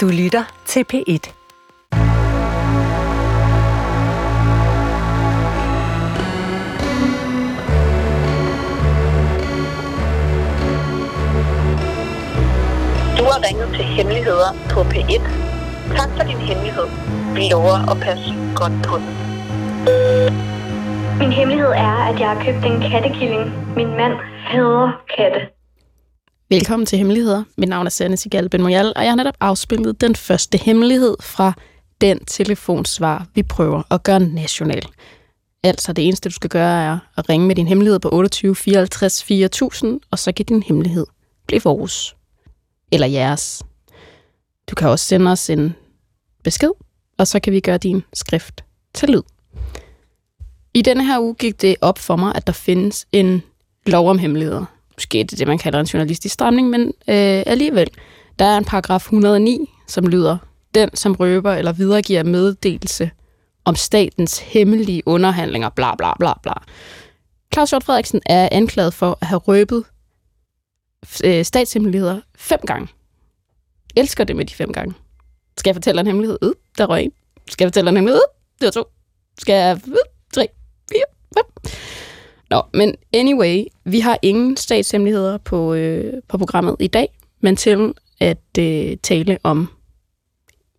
[0.00, 1.24] Du lytter til P1.
[13.18, 15.22] Du har ringet til Hemmeligheder på P1.
[15.96, 16.86] Tak for din hemmelighed.
[17.34, 19.10] Vi lover at passe godt på den.
[21.18, 23.74] Min hemmelighed er, at jeg har købt en kattekilling.
[23.76, 24.12] Min mand
[24.46, 25.59] hader katte.
[26.52, 27.44] Velkommen til Hemmeligheder.
[27.56, 31.16] Mit navn er Sanne Sigal Ben Moyal, og jeg har netop afspillet den første hemmelighed
[31.20, 31.52] fra
[32.00, 34.82] den telefonsvar, vi prøver at gøre national.
[35.62, 39.24] Altså det eneste, du skal gøre, er at ringe med din hemmelighed på 28 54
[39.24, 41.06] 4000, og så kan din hemmelighed
[41.46, 42.16] blive vores.
[42.92, 43.62] Eller jeres.
[44.70, 45.74] Du kan også sende os en
[46.44, 46.70] besked,
[47.18, 49.22] og så kan vi gøre din skrift til lyd.
[50.74, 53.42] I denne her uge gik det op for mig, at der findes en
[53.86, 54.79] lov om hemmeligheder.
[55.00, 57.88] Måske det det, man kalder en journalistisk stramning, men øh, alligevel.
[58.38, 60.38] Der er en paragraf 109, som lyder,
[60.74, 63.10] den som røber eller videregiver meddelelse
[63.64, 66.52] om statens hemmelige underhandlinger, bla bla bla bla.
[67.54, 69.84] Claus Hjort Frederiksen er anklaget for at have røbet
[71.24, 72.88] øh, statshemmeligheder fem gange.
[73.96, 74.94] Elsker det med de fem gange.
[75.58, 76.38] Skal jeg fortælle en hemmelighed?
[76.42, 77.12] Øh, der røg en.
[77.50, 78.22] Skal jeg fortælle en hemmelighed?
[78.22, 78.84] Øh, det var to.
[79.38, 79.80] Skal jeg...
[79.88, 79.94] Øh,
[80.34, 80.48] tre,
[80.92, 81.04] fire,
[81.36, 81.72] fem.
[82.50, 87.08] Nå, men anyway, vi har ingen statshemmeligheder på, øh, på programmet i dag,
[87.40, 89.68] men til at øh, tale om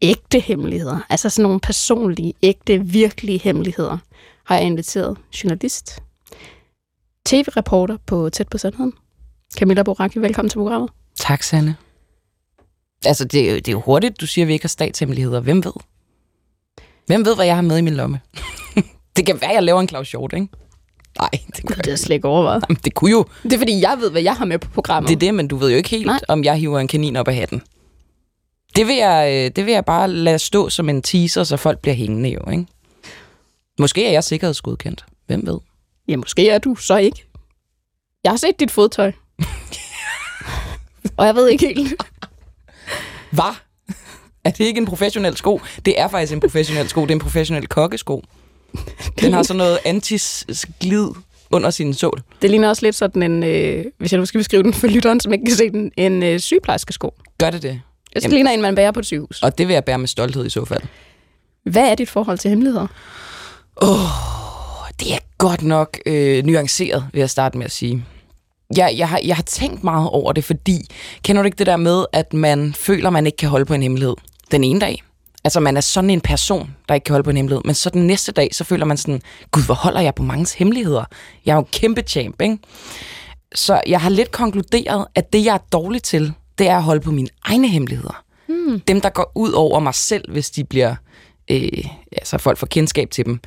[0.01, 3.97] ægte hemmeligheder, altså sådan nogle personlige, ægte, virkelige hemmeligheder,
[4.43, 5.99] har jeg inviteret journalist,
[7.25, 8.93] tv-reporter på Tæt på Sandheden,
[9.57, 10.89] Camilla Boraki, velkommen til programmet.
[11.15, 11.75] Tak, Sanne.
[13.05, 15.39] Altså, det, er jo- det er jo hurtigt, du siger, at vi ikke har statshemmeligheder.
[15.39, 15.73] Hvem ved?
[17.05, 18.19] Hvem ved, hvad jeg har med i min lomme?
[19.15, 20.47] det kan være, at jeg laver en Claus Hjort, ikke?
[21.19, 22.63] Nej, det, det er slet ikke overvejet.
[22.69, 23.25] Jamen, det kunne jo.
[23.43, 25.09] Det er fordi, jeg ved, hvad jeg har med på programmet.
[25.09, 26.13] Det er det, men du ved jo ikke helt, Nej.
[26.13, 26.21] Nej.
[26.27, 27.61] om jeg hiver en kanin op af hatten.
[28.75, 31.79] Det vil, jeg, øh, det vil jeg bare lade stå som en teaser, så folk
[31.79, 32.65] bliver hængende jo, ikke?
[33.79, 35.05] Måske er jeg sikkerhedsgodkendt.
[35.27, 35.59] Hvem ved?
[36.07, 37.25] Ja, måske er du så ikke.
[38.23, 39.11] Jeg har set dit fodtøj.
[41.17, 41.93] og jeg ved ikke helt.
[43.31, 43.55] Hvad?
[44.43, 45.61] Er det ikke en professionel sko?
[45.85, 47.01] Det er faktisk en professionel sko.
[47.01, 48.23] Det er en professionel kokkesko.
[49.21, 51.07] Den har sådan noget anti-glid
[51.51, 52.21] under sin sål.
[52.41, 55.19] Det ligner også lidt sådan en, øh, hvis jeg nu skal beskrive den for lytteren,
[55.19, 57.13] som ikke kan se den, en øh, sygeplejerskesko.
[57.39, 57.81] Gør det det?
[58.13, 58.33] Det Jamen.
[58.33, 59.41] ligner en, man bærer på et sygehus.
[59.43, 60.81] Og det vil jeg bære med stolthed i så fald.
[61.63, 62.87] Hvad er dit forhold til hemmeligheder?
[64.99, 68.05] Det er godt nok øh, nuanceret, vil jeg starte med at sige.
[68.77, 70.79] Jeg, jeg, har, jeg har tænkt meget over det, fordi
[71.23, 73.83] kender du ikke det der med, at man føler, man ikke kan holde på en
[73.83, 74.15] hemmelighed
[74.51, 75.03] den ene dag?
[75.43, 77.61] Altså, man er sådan en person, der ikke kan holde på en hemmelighed.
[77.65, 79.21] Men så den næste dag, så føler man sådan,
[79.51, 81.05] gud, hvor holder jeg på mange hemmeligheder?
[81.45, 82.57] Jeg er jo en kæmpe champ, ikke?
[83.55, 87.01] Så jeg har lidt konkluderet, at det, jeg er dårlig til, det er at holde
[87.01, 88.23] på mine egne hemmeligheder.
[88.47, 88.79] Hmm.
[88.79, 90.95] Dem, der går ud over mig selv, hvis de bliver...
[91.51, 93.39] Øh, altså, folk får kendskab til dem.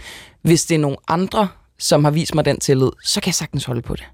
[0.42, 3.64] Hvis det er nogle andre, som har vist mig den tillid, så kan jeg sagtens
[3.64, 4.04] holde på det.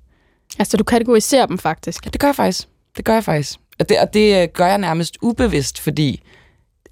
[0.58, 2.06] Altså, du kategoriserer dem faktisk.
[2.06, 2.68] Ja, det gør jeg faktisk.
[2.96, 3.58] Det gør jeg faktisk.
[3.78, 6.22] Og det, og det øh, gør jeg nærmest ubevidst, fordi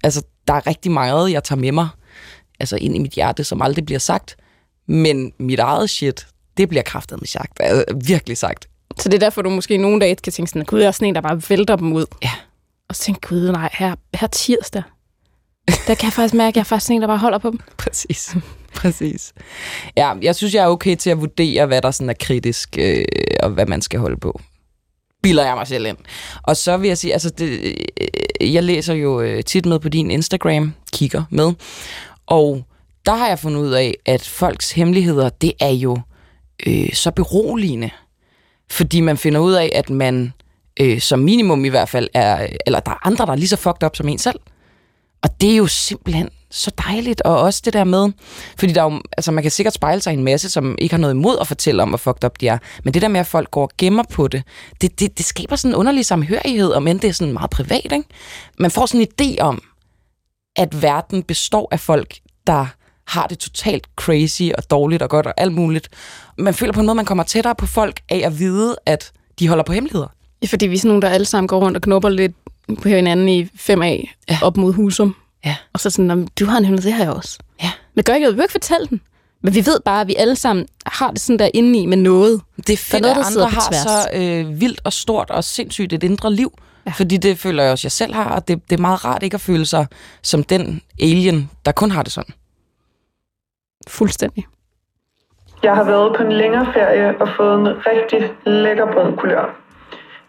[0.03, 1.87] altså, der er rigtig meget, jeg tager med mig
[2.59, 4.35] altså ind i mit hjerte, som aldrig bliver sagt.
[4.87, 6.27] Men mit eget shit,
[6.57, 7.57] det bliver kraftet med sagt.
[7.59, 8.69] Altså, virkelig sagt.
[8.97, 11.07] Så det er derfor, du måske nogle dage kan tænke sådan, gud, jeg er sådan
[11.07, 12.05] en, der bare vælter dem ud.
[12.23, 12.31] Ja.
[12.89, 14.83] Og så tænke, gud, nej, her, her tirsdag,
[15.67, 17.51] der kan jeg faktisk mærke, at jeg er faktisk sådan en, der bare holder på
[17.51, 17.59] dem.
[17.77, 18.35] Præcis.
[18.75, 19.33] Præcis.
[19.97, 23.05] Ja, jeg synes, jeg er okay til at vurdere, hvad der sådan er kritisk, øh,
[23.43, 24.41] og hvad man skal holde på.
[25.23, 25.97] Bilder jeg mig selv ind.
[26.43, 27.75] Og så vil jeg sige, altså, det,
[28.41, 31.53] øh, jeg læser jo øh, tit med på din Instagram, kigger med,
[32.27, 32.63] og
[33.05, 35.97] der har jeg fundet ud af, at folks hemmeligheder, det er jo
[36.67, 37.89] øh, så beroligende.
[38.71, 40.33] Fordi man finder ud af, at man
[40.79, 43.55] øh, som minimum i hvert fald er, eller der er andre, der er lige så
[43.55, 44.39] fucked up som en selv.
[45.23, 48.11] Og det er jo simpelthen så dejligt, og også det der med,
[48.59, 50.93] fordi der er jo, altså man kan sikkert spejle sig i en masse, som ikke
[50.93, 53.19] har noget imod at fortælle om, hvor fucked up de er, men det der med,
[53.19, 54.43] at folk går og gemmer på det,
[54.81, 57.91] det, det, det skaber sådan en underlig samhørighed, om end det er sådan meget privat,
[57.91, 58.03] ikke?
[58.59, 59.61] Man får sådan en idé om,
[60.55, 62.17] at verden består af folk,
[62.47, 62.65] der
[63.07, 65.89] har det totalt crazy og dårligt og godt og alt muligt.
[66.37, 69.47] Man føler på en måde, man kommer tættere på folk af at vide, at de
[69.47, 70.07] holder på hemmeligheder.
[70.41, 72.31] Ja, fordi vi er sådan nogle, der alle sammen går rundt og knupper lidt
[72.81, 74.03] på hinanden i 5A ja.
[74.29, 74.39] Ja.
[74.41, 75.15] op mod Husum.
[75.45, 75.55] Ja.
[75.73, 77.39] Og så sådan, "Nå, men du har en hemmelighed, det har jeg også.
[77.63, 77.71] Ja.
[77.93, 79.01] Men gør ikke noget, vi vil ikke fortælle den.
[79.43, 81.97] Men vi ved bare, at vi alle sammen har det sådan der inde i med
[81.97, 82.41] noget.
[82.57, 86.03] Det er fedt, noget, der andre har så øh, vildt og stort og sindssygt et
[86.03, 86.53] indre liv.
[86.57, 86.63] Ja.
[86.85, 86.91] Ja.
[86.91, 89.35] Fordi det føler jeg også, jeg selv har, og det, det er meget rart ikke
[89.35, 89.85] at føle sig
[90.21, 92.33] som den alien, der kun har det sådan.
[93.87, 94.45] Fuldstændig.
[95.63, 99.55] Jeg har været på en længere ferie og fået en rigtig lækker brun kulør.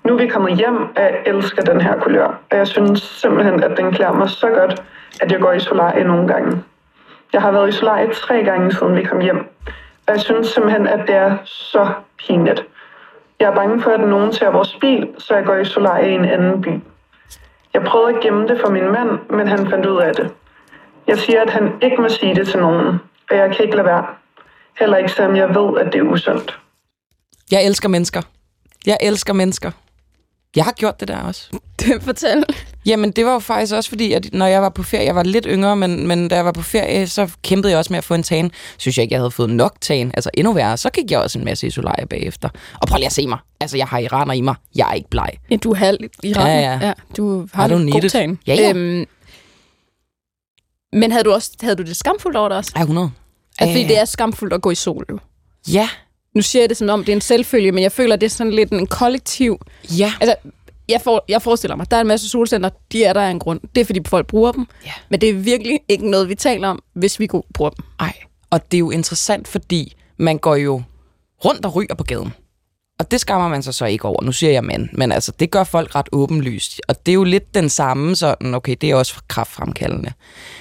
[0.05, 2.27] Nu er vi kommet hjem, og jeg elsker den her kulør.
[2.51, 4.83] Og jeg synes simpelthen, at den klæder mig så godt,
[5.21, 6.63] at jeg går i solarie nogle gange.
[7.33, 9.39] Jeg har været i solarie tre gange, siden vi kom hjem.
[10.07, 11.89] Og jeg synes simpelthen, at det er så
[12.19, 12.65] pinligt.
[13.41, 16.15] Jeg er bange for, at nogen tager vores bil, så jeg går i solarie i
[16.15, 16.81] en anden by.
[17.75, 20.31] Jeg prøvede at gemme det for min mand, men han fandt ud af det.
[21.07, 22.87] Jeg siger, at han ikke må sige det til nogen,
[23.31, 24.07] og jeg kan ikke lade være.
[24.79, 26.59] Heller ikke selvom jeg ved, at det er usundt.
[27.51, 28.23] Jeg elsker mennesker.
[28.87, 29.71] Jeg elsker mennesker.
[30.57, 31.49] Jeg har gjort det der også.
[32.01, 32.45] Fortæl.
[32.87, 35.23] Jamen, det var jo faktisk også fordi, at når jeg var på ferie, jeg var
[35.23, 38.05] lidt yngre, men, men da jeg var på ferie, så kæmpede jeg også med at
[38.05, 38.51] få en tan.
[38.79, 40.11] Synes jeg ikke, jeg havde fået nok tan.
[40.15, 42.49] Altså endnu værre, så gik jeg også en masse isolarie bagefter.
[42.81, 43.39] Og prøv lige at se mig.
[43.61, 44.55] Altså, jeg har iraner i mig.
[44.75, 45.31] Jeg er ikke bleg.
[45.51, 46.47] Ja, du er halv i retten.
[46.47, 46.87] Ja, ja.
[46.87, 48.13] ja du har I en need god it.
[48.13, 48.39] tan.
[48.47, 48.73] Ja, ja.
[48.75, 49.07] Øhm,
[50.93, 52.73] men havde du, også, havde du det skamfuldt over det også?
[52.77, 53.11] Ja, 100.
[53.59, 53.89] Altså, fordi Øh.
[53.89, 55.19] det er skamfuldt at gå i sol, jo.
[55.69, 55.89] Ja.
[56.35, 58.31] Nu siger jeg det som om, det er en selvfølge, men jeg føler, det er
[58.31, 59.61] sådan lidt en kollektiv...
[59.99, 60.13] Ja.
[60.21, 60.35] Altså,
[60.89, 63.39] jeg, for, jeg forestiller mig, der er en masse solcenter, de er der af en
[63.39, 63.61] grund.
[63.75, 64.67] Det er, fordi folk bruger dem.
[64.87, 64.93] Ja.
[65.09, 67.85] Men det er virkelig ikke noget, vi taler om, hvis vi bruger dem.
[68.01, 68.13] Ej.
[68.51, 70.83] Og det er jo interessant, fordi man går jo
[71.45, 72.33] rundt og ryger på gaden.
[72.99, 74.23] Og det skammer man sig så ikke over.
[74.23, 76.81] Nu siger jeg mand, men altså, det gør folk ret åbenlyst.
[76.89, 80.13] Og det er jo lidt den samme sådan, okay, det er også kraftfremkaldende.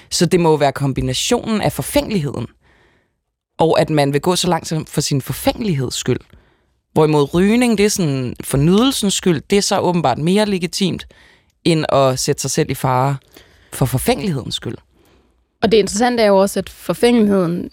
[0.10, 2.48] Så det må jo være kombinationen af forfængeligheden,
[3.59, 6.19] og at man vil gå så langt for sin forfængeligheds skyld.
[6.94, 11.07] Hvorimod rygning, det er sådan for nydelsens skyld, det er så åbenbart mere legitimt,
[11.63, 13.17] end at sætte sig selv i fare
[13.73, 14.75] for forfængelighedens skyld.
[15.61, 17.71] Og det interessante er jo også, at forfængeligheden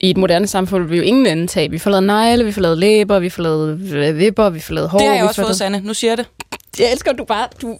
[0.00, 1.70] i et moderne samfund vil jo ingen ende tage.
[1.70, 4.74] Vi får lavet negle, vi får lavet læber, vi får lavet øh, vipper, vi får
[4.74, 4.98] lavet hår.
[4.98, 5.80] Det har jeg vi også fået, Sanne.
[5.80, 6.28] Nu siger jeg det.
[6.78, 7.48] Jeg elsker, at du bare...
[7.62, 7.78] Du...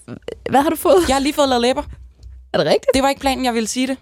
[0.51, 1.05] Hvad har du fået?
[1.09, 1.83] Jeg har lige fået lavet læber.
[2.53, 2.91] Er det rigtigt?
[2.95, 3.97] Det var ikke planen, jeg ville sige det.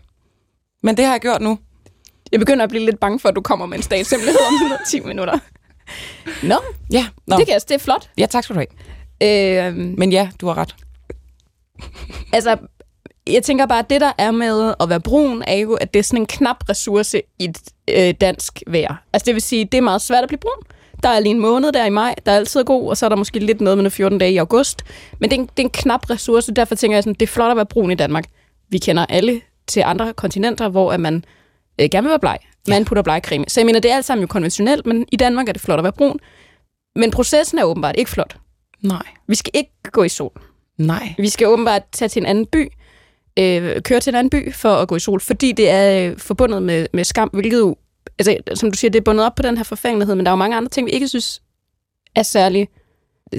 [0.82, 1.58] Men det har jeg gjort nu.
[2.32, 5.00] Jeg begynder at blive lidt bange for, at du kommer med en statshemmelighed om 110
[5.00, 5.38] minutter.
[6.42, 6.54] Nå,
[6.92, 7.36] Ja, Nå.
[7.36, 8.10] det kan jeg, det er flot.
[8.18, 9.66] ja tak skal du have.
[9.68, 10.74] Øh, Men ja, du har ret.
[12.32, 12.56] altså,
[13.26, 15.98] jeg tænker bare, at det der er med at være brun, er jo, at det
[15.98, 17.58] er sådan en knap ressource i et
[17.90, 19.02] øh, dansk vejr.
[19.12, 20.62] Altså det vil sige, det er meget svært at blive brun.
[21.02, 23.08] Der er lige en måned der i maj, der er altid god, og så er
[23.08, 24.82] der måske lidt noget med nogle 14 dage i august.
[25.18, 27.26] Men det er, en, det er en knap ressource, derfor tænker jeg sådan, det er
[27.32, 28.24] flot at være brun i Danmark.
[28.68, 31.24] Vi kender alle til andre kontinenter, hvor at man
[31.80, 32.38] øh, gerne vil være bleg.
[32.68, 33.44] Man putter blegcreme.
[33.48, 35.78] Så jeg mener, det er alt sammen jo konventionelt, men i Danmark er det flot
[35.78, 36.18] at være brun.
[36.96, 38.36] Men processen er åbenbart ikke flot.
[38.82, 39.02] Nej.
[39.28, 40.40] Vi skal ikke gå i sol.
[40.78, 41.14] Nej.
[41.18, 42.72] Vi skal åbenbart tage til en anden by,
[43.38, 46.18] øh, køre til en anden by for at gå i sol, fordi det er øh,
[46.18, 47.76] forbundet med, med skam, hvilket jo,
[48.18, 50.32] altså, som du siger, det er bundet op på den her forfængelighed, men der er
[50.32, 51.42] jo mange andre ting, vi ikke synes
[52.14, 52.68] er særlig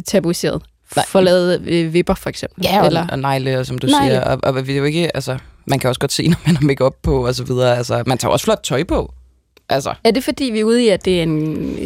[0.05, 0.61] tabuiseret.
[0.95, 1.05] Nej.
[1.07, 2.63] For lavet øh, vipper, for eksempel.
[2.65, 4.07] Ja, og, Eller, og negle, som du Negle.
[4.07, 4.21] siger.
[4.21, 6.65] Og, og vi er jo ikke, altså, man kan også godt se, når man har
[6.65, 7.77] make på og så videre.
[7.77, 9.13] Altså, man tager også flot tøj på.
[9.69, 11.77] Altså, er det fordi, vi er ude i, at det er en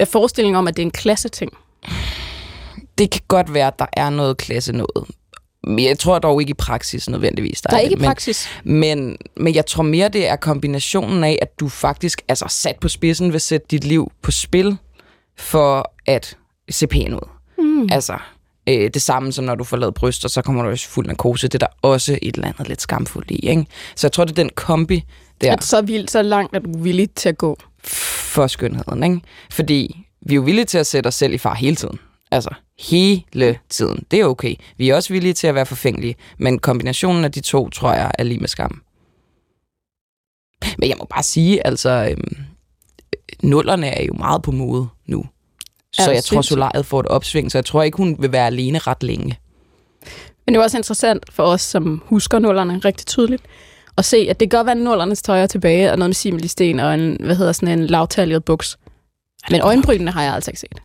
[0.00, 1.52] øh, forestilling om, at det er en klasseting?
[2.98, 5.06] det kan godt være, at der er noget klasse noget.
[5.64, 7.60] Men jeg tror dog ikke i praksis nødvendigvis.
[7.60, 8.00] Der er ikke det.
[8.00, 8.48] Men, praksis.
[8.64, 12.88] Men, men jeg tror mere, det er kombinationen af, at du faktisk altså sat på
[12.88, 14.76] spidsen vil sætte dit liv på spil
[15.36, 16.36] for at
[16.70, 17.28] se pæn ud.
[17.58, 17.88] Mm.
[17.92, 18.18] Altså,
[18.68, 21.48] øh, det samme som når du får lavet bryster, så kommer du også fuld narkose.
[21.48, 23.48] Det er der også et eller andet lidt skamfuldt i.
[23.48, 23.66] Ikke?
[23.96, 25.04] Så jeg tror, det er den kombi
[25.40, 27.58] der At så vildt, så langt er du villig til at gå.
[27.84, 29.02] for skønheden.
[29.02, 29.20] Ikke?
[29.50, 31.98] Fordi vi er jo villige til at sætte os selv i far hele tiden.
[32.30, 34.04] Altså, hele tiden.
[34.10, 34.54] Det er okay.
[34.76, 38.10] Vi er også villige til at være forfængelige, men kombinationen af de to, tror jeg,
[38.18, 38.82] er lige med skam.
[40.78, 42.36] Men jeg må bare sige, altså, øhm,
[43.42, 45.24] nullerne er jo meget på mode nu.
[45.98, 48.78] Så jeg tror, solariet får et opsving, så jeg tror ikke, hun vil være alene
[48.78, 49.38] ret længe.
[50.46, 53.42] Men det er også interessant for os, som husker nullerne rigtig tydeligt,
[53.98, 56.14] at se, at det kan godt være, at nullernes tøj er tilbage, og noget med
[56.14, 58.78] simil i sten, og en, hvad hedder sådan en lavtaljet buks.
[59.50, 60.78] Men øjenbrynene har jeg altså ikke set.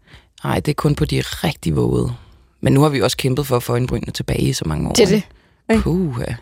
[0.43, 2.13] Nej, det er kun på de rigtig vågede.
[2.61, 4.93] Men nu har vi også kæmpet for at få øjenbrynene tilbage i så mange år.
[4.93, 5.23] Det er det.
[5.71, 5.83] ikke?
[5.83, 6.35] Puh, ja.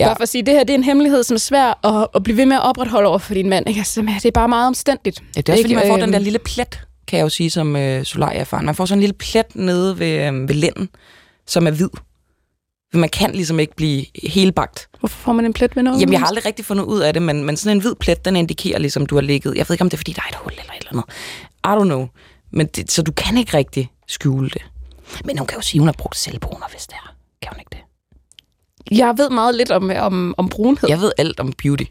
[0.00, 0.06] Ja.
[0.06, 2.22] Bare for at sige, det her det er en hemmelighed, som er svær at, at
[2.22, 3.68] blive ved med at opretholde over for din mand.
[3.68, 3.78] Ikke?
[3.78, 5.22] Altså, det er bare meget omstændigt.
[5.36, 7.28] Ja, det er også fordi, man får Øhm, den der lille plet, kan jeg jo
[7.28, 8.66] sige som øh, solarierfaren.
[8.66, 10.88] Man får sådan en lille plet nede ved, øh, ved lænden,
[11.46, 11.88] som er hvid.
[12.92, 14.88] For man kan ligesom ikke blive helbagt.
[15.00, 16.00] Hvorfor får man en plet ved noget?
[16.00, 18.24] Jamen, jeg har aldrig rigtig fundet ud af det, men, men sådan en hvid plet,
[18.24, 19.54] den indikerer ligesom, du har ligget.
[19.56, 21.04] Jeg ved ikke, om det er, fordi der er et hul eller et eller andet.
[21.66, 22.06] I don't know.
[22.52, 24.62] Men det, så du kan ikke rigtig skjule det.
[25.24, 27.14] Men hun kan jo sige, at hun har brugt selvbruner, hvis det er.
[27.42, 28.98] Kan hun ikke det?
[28.98, 30.88] Jeg ved meget lidt om, om, om brunhed.
[30.88, 31.84] Jeg ved alt om beauty.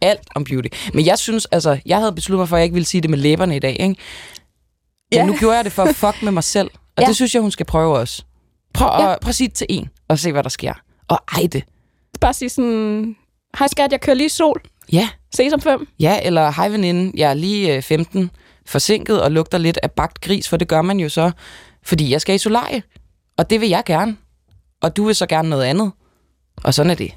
[0.00, 0.68] Alt om beauty.
[0.94, 3.10] Men jeg synes, altså, jeg havde besluttet mig for, at jeg ikke ville sige det
[3.10, 3.96] med læberne i dag, ikke?
[5.12, 5.24] Ja.
[5.26, 6.70] nu gjorde jeg det for at fuck med mig selv.
[6.96, 7.06] Og Ja.
[7.06, 8.22] det synes jeg, hun skal prøve også.
[8.74, 9.12] Prøv, Ja.
[9.12, 10.74] at, prøv at sige det til en, og se, hvad der sker.
[11.08, 11.64] Og ej det.
[12.20, 13.16] Bare sige sådan,
[13.58, 14.60] hej skat, jeg kører lige sol.
[14.92, 15.88] Ja, Ses om fem.
[16.00, 18.30] ja, eller hej veninde, jeg er lige øh, 15,
[18.66, 21.30] forsinket og lugter lidt af bagt gris, for det gør man jo så.
[21.82, 22.82] Fordi jeg skal i solarie,
[23.38, 24.16] og det vil jeg gerne.
[24.82, 25.92] Og du vil så gerne noget andet.
[26.64, 27.12] Og sådan er det.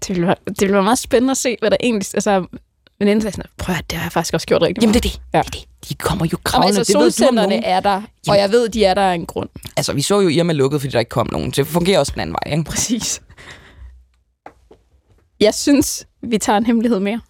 [0.00, 2.06] Det ville, være, det ville være meget spændende at se, hvad der egentlig...
[2.14, 2.46] Altså,
[2.98, 5.02] men inden sådan, prøv at det har jeg faktisk også gjort rigtig Jamen meget.
[5.04, 5.20] det er det.
[5.34, 5.38] Ja.
[5.38, 5.88] det, er det.
[5.88, 6.78] De kommer jo Jamen, kravlende.
[6.78, 7.64] altså, det ved du om solcellerne nogen.
[7.64, 9.48] er der, og jeg ved, de er der af en grund.
[9.76, 11.50] Altså, vi så jo Irma lukket, fordi der ikke kom nogen.
[11.50, 12.64] Det fungerer også den anden vej, ikke?
[12.70, 13.22] Præcis.
[15.40, 17.20] Jeg synes, vi tager en hemmelighed mere.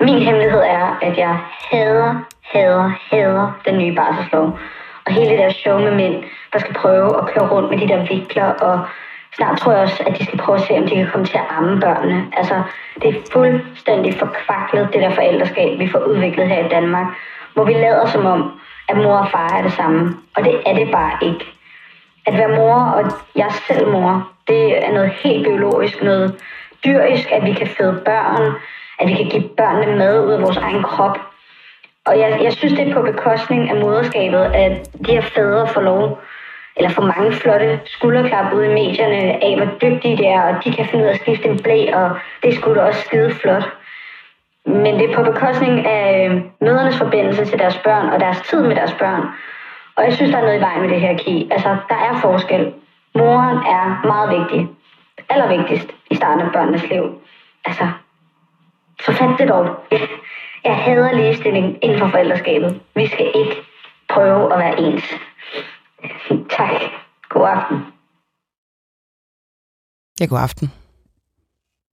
[0.00, 1.34] Min hemmelighed er, at jeg
[1.70, 2.10] hader,
[2.52, 4.46] hader, hader den nye barselslov.
[5.06, 6.14] Og hele det der show med mænd,
[6.52, 8.86] der skal prøve at køre rundt med de der vikler, og
[9.36, 11.38] snart tror jeg også, at de skal prøve at se, om de kan komme til
[11.38, 12.26] at amme børnene.
[12.36, 12.62] Altså,
[13.02, 17.06] det er fuldstændig forkvaklet, det der forældreskab, vi får udviklet her i Danmark,
[17.54, 20.16] hvor vi lader som om, at mor og far er det samme.
[20.36, 21.44] Og det er det bare ikke.
[22.26, 26.34] At være mor, og jeg selv mor, det er noget helt biologisk, noget
[26.84, 28.52] dyrisk, at vi kan føde børn,
[28.98, 31.18] at vi kan give børnene mad ud af vores egen krop.
[32.06, 34.72] Og jeg, jeg synes, det er på bekostning af moderskabet, at
[35.06, 36.18] de her fædre får lov,
[36.76, 40.72] eller får mange flotte skulderklap ud i medierne af, hvor dygtige de er, og de
[40.72, 42.10] kan finde ud af at skifte en blæ, og
[42.42, 43.68] det skulle da også skide flot.
[44.66, 48.62] Men det er på bekostning af øh, mødernes forbindelse til deres børn og deres tid
[48.62, 49.22] med deres børn.
[49.96, 51.48] Og jeg synes, der er noget i vejen med det her ki.
[51.50, 52.72] Altså, der er forskel.
[53.14, 54.68] Moren er meget vigtig.
[55.28, 57.20] Allervigtigst i starten af børnenes liv.
[57.64, 57.88] Altså,
[59.00, 59.76] så fat det dog.
[59.90, 60.00] Jeg,
[60.64, 62.80] jeg hader ligestilling inden for forældreskabet.
[62.94, 63.56] Vi skal ikke
[64.08, 65.14] prøve at være ens.
[66.56, 66.80] tak.
[67.28, 67.78] God aften.
[70.20, 70.72] Ja, god aften.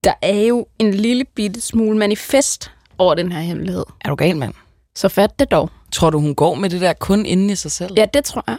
[0.04, 3.86] Der er jo en lille bitte smule manifest over den her hemmelighed.
[4.02, 4.54] Er du gal, mand?
[4.96, 5.70] Så fat det dog.
[5.92, 7.94] Tror du, hun går med det der kun inde i sig selv?
[7.98, 8.58] Ja, det tror jeg.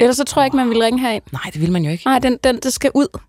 [0.00, 1.22] Ellers så tror jeg ikke, man vil ringe herind.
[1.32, 2.04] Nej, det vil man jo ikke.
[2.06, 3.20] Nej, den, den, det skal ud.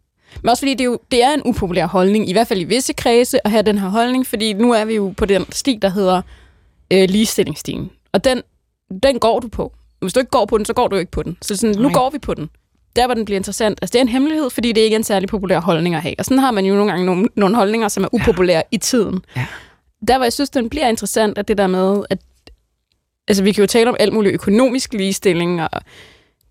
[0.41, 2.63] Men også fordi det, er jo, det er en upopulær holdning, i hvert fald i
[2.63, 5.79] visse kredse, at have den her holdning, fordi nu er vi jo på den sti,
[5.81, 6.21] der hedder
[6.93, 7.91] øh, ligestillingsstien.
[8.13, 8.41] Og den,
[9.03, 9.73] den går du på.
[10.01, 11.37] Hvis du ikke går på den, så går du ikke på den.
[11.41, 12.49] Så sådan, nu går vi på den.
[12.95, 13.79] Der, hvor den bliver interessant.
[13.81, 16.15] Altså, det er en hemmelighed, fordi det ikke er en særlig populær holdning at have.
[16.19, 18.61] Og sådan har man jo nogle gange nogle, nogle holdninger, som er upopulære ja.
[18.71, 19.19] i tiden.
[19.35, 19.45] Ja.
[20.07, 22.19] Der, hvor jeg synes, den bliver interessant, er det der med, at
[23.27, 25.81] altså, vi kan jo tale om alt muligt økonomisk ligestilling, og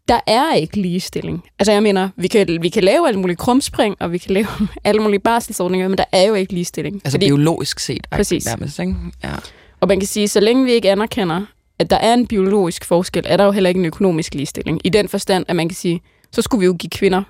[0.08, 1.44] der er ikke ligestilling.
[1.58, 4.46] Altså jeg mener, vi kan, vi kan lave alle mulige krumspring, og vi kan lave
[4.84, 7.00] alle mulige barselsordninger, men der er jo ikke ligestilling.
[7.04, 8.06] Altså Fordi, biologisk set.
[8.10, 8.46] Præcis.
[8.46, 8.94] Nærmest, ikke?
[9.24, 9.34] Ja.
[9.80, 11.44] Og man kan sige, så længe vi ikke anerkender,
[11.80, 14.80] at der er en biologisk forskel, er der jo heller ikke en økonomisk ligestilling.
[14.84, 16.00] I den forstand, at man kan sige,
[16.32, 17.22] så skulle vi jo give kvinder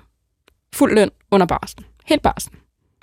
[0.73, 1.85] fuld løn under barsel.
[2.05, 2.51] Helt barsel.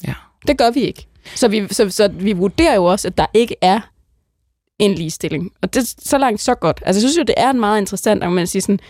[0.06, 0.14] Ja.
[0.46, 1.06] Det gør vi ikke.
[1.34, 3.80] Så vi, så, så vi vurderer jo også, at der ikke er
[4.78, 5.52] en ligestilling.
[5.62, 6.82] Og det er så langt så godt.
[6.86, 8.80] Altså, jeg synes jo, det er en meget interessant, at man siger sådan,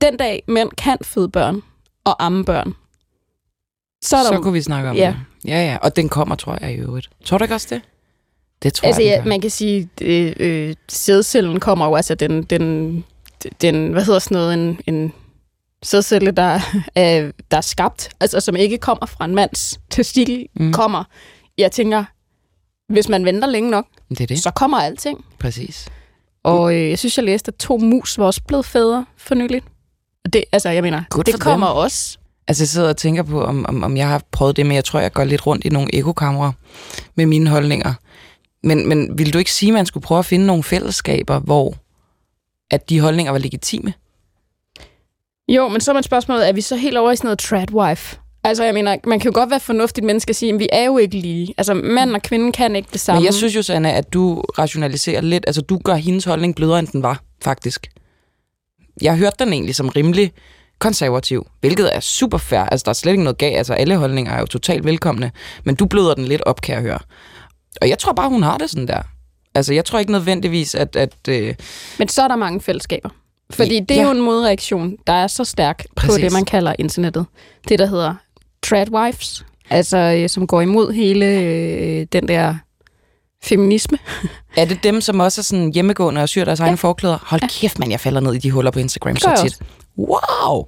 [0.00, 1.62] den dag mænd kan føde børn
[2.04, 2.74] og amme børn,
[4.04, 5.06] så er der Så kunne vi snakke om Ja.
[5.42, 5.48] det.
[5.50, 5.76] Ja, ja.
[5.82, 7.10] Og den kommer, tror jeg, i øvrigt.
[7.24, 7.82] Tror du ikke også det?
[8.62, 12.42] Det tror Altså, jeg, ja, man kan sige, øh, øh, sædcellen kommer jo, altså den,
[12.42, 13.04] den,
[13.60, 15.12] den hvad hedder sådan noget, en, en
[15.82, 16.60] sædcelle, der
[16.94, 20.64] er, der er skabt, altså som ikke kommer fra en mands testikel, Mm.
[20.66, 20.72] mm.
[20.72, 21.04] kommer.
[21.58, 22.04] Jeg tænker,
[22.92, 24.38] hvis man venter længe nok, Det er det.
[24.42, 25.24] så kommer alting.
[25.38, 25.88] Præcis.
[26.44, 29.64] Og øh, jeg synes, jeg læste, at to mus var også blevet fædre for nyligt.
[30.24, 31.76] Og Det, altså, jeg mener, Good det kommer dem.
[31.76, 32.18] også.
[32.48, 34.84] Altså, jeg sidder og tænker på, om, om, om jeg har prøvet det, men jeg
[34.84, 36.52] tror, jeg går lidt rundt i nogle ekokamre
[37.14, 37.94] med mine holdninger.
[38.66, 41.74] Men, men vil du ikke sige, at man skulle prøve at finde nogle fællesskaber, hvor
[42.70, 43.92] at de holdninger var legitime?
[45.48, 48.16] Jo, men så er man spørgsmålet, er vi så helt over i sådan noget tradwife?
[48.44, 50.84] Altså, jeg mener, man kan jo godt være fornuftigt menneske og sige, at vi er
[50.84, 51.54] jo ikke lige.
[51.58, 53.20] Altså, mand og kvinde kan ikke det samme.
[53.20, 55.44] Men jeg synes jo, Sanna, at du rationaliserer lidt.
[55.46, 57.86] Altså, du gør hendes holdning blødere, end den var, faktisk.
[59.02, 60.32] Jeg har hørt den egentlig som rimelig
[60.78, 62.60] konservativ, hvilket er super fair.
[62.60, 63.56] Altså, der er slet ikke noget galt.
[63.56, 65.30] Altså, alle holdninger er jo totalt velkomne.
[65.64, 66.98] Men du bløder den lidt op, kan jeg høre.
[67.80, 69.02] Og jeg tror bare, hun har det sådan der.
[69.54, 70.96] Altså, jeg tror ikke nødvendigvis, at...
[70.96, 71.54] at øh,
[71.98, 73.08] Men så er der mange fællesskaber.
[73.50, 74.02] Fordi det er Ja.
[74.06, 76.14] jo en modreaktion, der er så stærk Præcis.
[76.14, 77.26] på det, man kalder internettet.
[77.68, 78.14] Det, der hedder
[78.62, 82.54] tradwives, altså øh, som går imod hele øh, den der
[83.44, 83.98] feminisme.
[84.56, 86.64] er det dem, som også er sådan hjemmegående og syr deres ja.
[86.64, 87.18] egne forklæder?
[87.22, 87.48] Hold Ja.
[87.48, 89.58] kæft, man, jeg falder ned i de huller på Instagram Gør så tit.
[89.98, 90.64] Wow!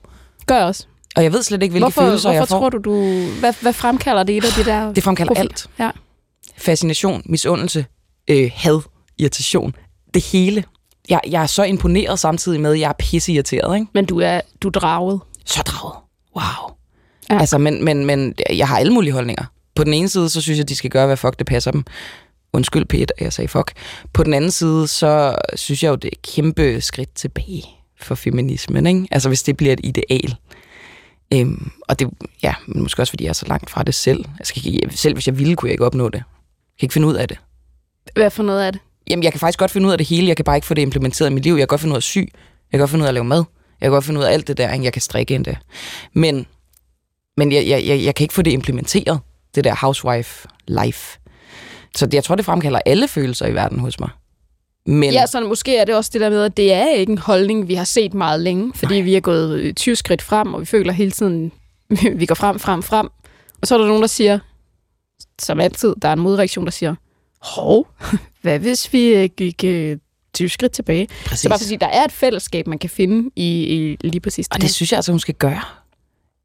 [0.46, 0.86] Gør også.
[1.16, 2.58] Og jeg ved slet ikke, hvilke Hvorfor, følelser hvorfor jeg får.
[2.58, 3.22] tror du, du...
[3.40, 4.92] Hvad, hvad fremkalder det et af de der...
[4.92, 5.66] Det fremkalder profil- alt.
[5.78, 5.90] Ja.
[6.58, 7.86] Fascination, misundelse,
[8.30, 8.80] øh, had,
[9.18, 9.74] irritation.
[10.14, 10.64] Det hele.
[11.08, 13.86] Jeg, jeg er så imponeret samtidig med, at jeg er pisseirriteret, ikke?
[13.94, 15.20] Men du er, du er draget.
[15.44, 15.96] Så draget.
[16.36, 16.74] Wow.
[17.30, 17.40] Ja.
[17.40, 19.44] Altså, men, men, men jeg har alle mulige holdninger.
[19.74, 21.84] På den ene side, så synes jeg, de skal gøre, hvad fuck det passer dem.
[22.52, 23.72] Undskyld, Peter, jeg sagde fuck.
[24.12, 27.64] På den anden side, så synes jeg jo, det er et kæmpe skridt tilbage
[28.00, 29.08] for feminismen, ikke?
[29.10, 30.36] Altså, hvis det bliver et ideal.
[31.34, 32.08] Øhm, og det,
[32.42, 34.24] ja, men måske også, fordi jeg er så langt fra det selv.
[34.64, 36.22] Ikke, selv hvis jeg ville, kunne jeg ikke opnå det.
[36.78, 37.38] Jeg kan ikke finde ud af det.
[38.14, 38.80] Hvad for noget af det?
[39.10, 40.28] Jamen, jeg kan faktisk godt finde ud af det hele.
[40.28, 41.52] Jeg kan bare ikke få det implementeret i mit liv.
[41.52, 42.16] Jeg kan godt finde ud af at sy.
[42.18, 42.26] Jeg
[42.70, 43.44] kan godt finde ud af at lave mad.
[43.80, 45.56] Jeg kan godt finde ud af alt det der, jeg kan strikke endda.
[46.12, 46.46] Men,
[47.36, 49.20] men jeg, jeg, jeg, jeg kan ikke få det implementeret,
[49.54, 51.18] det der housewife life.
[51.96, 54.10] Så det, jeg tror, det fremkalder alle følelser i verden hos mig.
[54.86, 57.18] Men Ja, så måske er det også det der med, at det er ikke en
[57.18, 59.02] holdning, vi har set meget længe, fordi Nej.
[59.02, 61.52] vi er gået øh, 20 skridt frem, og vi føler hele tiden,
[62.20, 63.08] vi går frem, frem, frem.
[63.60, 64.38] Og så er der nogen, der siger,
[65.38, 66.94] som altid, der er en modreaktion, der siger,
[67.42, 67.88] hov,
[68.42, 69.98] hvad hvis vi øh, gik øh,
[70.34, 71.08] 20 skridt tilbage?
[71.24, 71.40] præcis.
[71.40, 74.20] Så bare for at sige, der er et fællesskab, man kan finde i, i lige
[74.20, 75.60] præcis Og det synes jeg altså, hun skal gøre.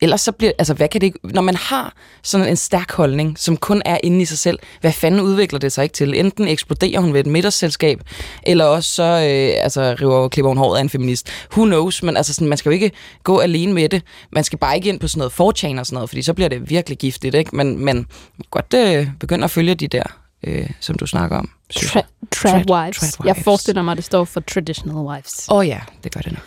[0.02, 3.40] Ellers så bliver, altså hvad kan det ikke, når man har sådan en stærk holdning,
[3.40, 6.20] som kun er inde i sig selv, hvad fanden udvikler det sig ikke til?
[6.20, 8.02] Enten eksploderer hun ved et middagsselskab,
[8.44, 11.30] eller også så øh, altså, river klipper hun håret af en feminist.
[11.52, 12.04] Who knows?
[12.04, 12.92] Men altså, sådan, man skal jo ikke
[13.24, 14.04] gå alene med det.
[14.32, 16.50] Man skal bare ikke ind på sådan noget 4 og sådan noget, fordi så bliver
[16.50, 17.56] det virkelig giftigt, ikke?
[17.56, 18.08] Men, men
[18.52, 20.04] godt øh, begynde at følge de der,
[20.44, 21.50] øh, som du snakker om.
[21.76, 21.84] jeg.
[21.84, 22.98] Tra- trad Trad- wives.
[22.98, 23.44] trad Jeg wives.
[23.44, 25.48] forestiller mig, at det står for traditional wives.
[25.50, 26.44] Åh oh, ja, det gør det nok.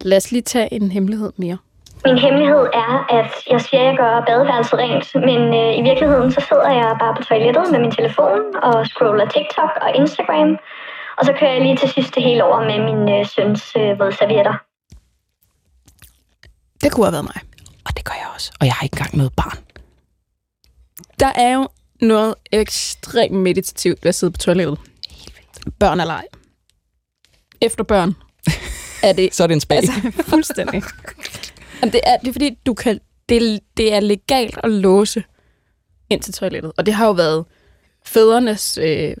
[0.00, 1.58] Lad os lige tage en hemmelighed mere.
[2.06, 6.32] Min hemmelighed er, at jeg siger, at jeg gør badeværelset rent, men øh, i virkeligheden
[6.36, 10.50] så sidder jeg bare på toilettet med min telefon og scroller TikTok og Instagram.
[11.18, 13.98] Og så kører jeg lige til sidst det hele over med min øh, søns øh,
[14.00, 14.54] vådservietter.
[16.82, 17.38] Det kunne have været mig.
[17.86, 18.52] Og det gør jeg også.
[18.60, 19.58] Og jeg har ikke engang noget barn.
[21.20, 21.68] Der er jo
[22.00, 24.78] noget ekstremt meditativt ved at sidde på toilettet.
[25.80, 26.26] Børn eller ej.
[27.60, 28.14] Efter børn
[29.08, 29.76] er det Så er det en spag.
[29.76, 29.92] altså,
[30.30, 30.82] fuldstændig.
[31.82, 35.24] Jamen, det, er, det er fordi, du kan, det, det er legalt at låse
[36.10, 36.72] ind til toilettet.
[36.76, 37.44] Og det har jo været
[38.04, 39.16] fædrenes øh,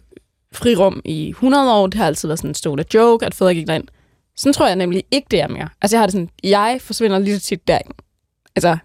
[0.52, 1.86] frirum i 100 år.
[1.86, 3.88] Det har altid været sådan en stående joke, at fædre gik derind.
[4.36, 5.68] Sådan tror jeg nemlig ikke, det er mere.
[5.82, 7.90] Altså, jeg har det sådan, jeg forsvinder lige så tit derind.
[8.56, 8.76] Altså,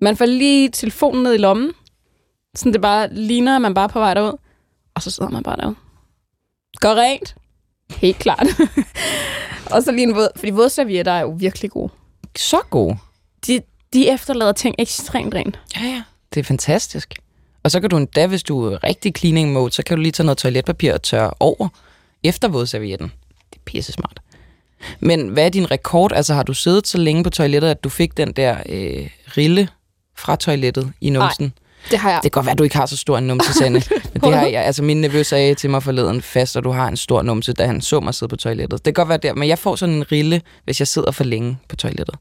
[0.00, 1.72] man får lige telefonen ned i lommen.
[2.54, 4.36] Sådan det bare ligner, at man bare er på vej derud.
[4.94, 5.76] Og så sidder man bare derude.
[6.80, 7.34] Går rent.
[7.90, 8.46] Helt klart.
[9.72, 11.90] og så lige en våd, fordi vådservietter er jo virkelig gode.
[12.36, 12.96] Så god.
[13.46, 13.60] De,
[13.92, 15.58] de efterlader ting ekstremt rent.
[15.76, 16.02] Ja, ja.
[16.34, 17.14] Det er fantastisk.
[17.62, 20.12] Og så kan du endda, hvis du er rigtig cleaning mode, så kan du lige
[20.12, 21.68] tage noget toiletpapir og tørre over
[22.22, 23.12] efter vådservietten.
[23.50, 24.20] Det er pisse smart.
[25.00, 26.12] Men hvad er din rekord?
[26.12, 29.68] Altså har du siddet så længe på toilettet, at du fik den der øh, rille
[30.16, 31.52] fra toilettet i numsen?
[31.90, 32.20] Det har jeg.
[32.22, 33.82] Det kan godt være, at du ikke har så stor en numse, Sanne.
[34.12, 34.64] Men det har jeg.
[34.64, 37.66] Altså, min nevø sagde til mig forleden fast, at du har en stor numse, da
[37.66, 38.84] han så mig sidde på toilettet.
[38.84, 41.24] Det kan godt være der, men jeg får sådan en rille, hvis jeg sidder for
[41.24, 42.14] længe på toilettet.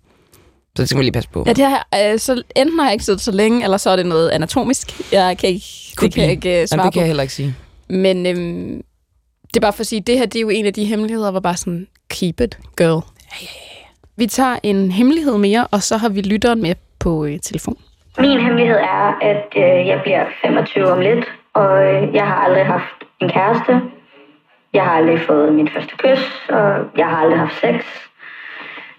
[0.75, 1.43] Så det skal man lige passe på.
[1.47, 3.89] Ja, det har, jeg- øh, så enten har jeg ikke siddet så længe, eller så
[3.89, 5.11] er det noget anatomisk.
[5.11, 7.33] Jeg kan ikke, Could det kan jeg ikke Jamen, svare det kan jeg heller ikke
[7.33, 7.55] sige.
[7.89, 8.81] Men øhm,
[9.47, 11.31] det er bare for at sige, det her det er jo en af de hemmeligheder,
[11.31, 13.01] hvor bare sådan, keep it, girl.
[14.17, 17.77] Vi tager en hemmelighed mere, og så har vi lytteren med på øh, telefon.
[18.19, 22.65] Min hemmelighed er, at øh, jeg bliver 25 om lidt, og øh, jeg har aldrig
[22.65, 23.81] haft en kæreste.
[24.73, 27.85] Jeg har aldrig fået mit første kys, og jeg har aldrig haft sex.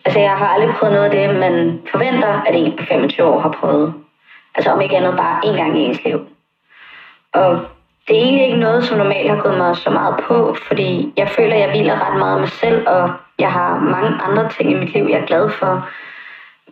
[0.04, 3.40] Altså, jeg har aldrig prøvet noget af det, man forventer, at en på 25 år
[3.40, 3.94] har prøvet.
[4.54, 6.20] Altså, om ikke andet bare én gang i ens liv.
[7.32, 7.60] Og
[8.08, 11.28] det er egentlig ikke noget, som normalt har gået mig så meget på, fordi jeg
[11.28, 14.70] føler, at jeg hviler ret meget af mig selv, og jeg har mange andre ting
[14.70, 15.88] i mit liv, jeg er glad for.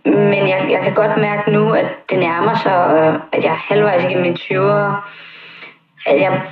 [0.04, 3.64] Men jeg, jeg kan godt mærke nu, at det nærmer sig, og at jeg er
[3.68, 4.94] halvvejs igennem mine 20'ere.
[6.06, 6.42] At jeg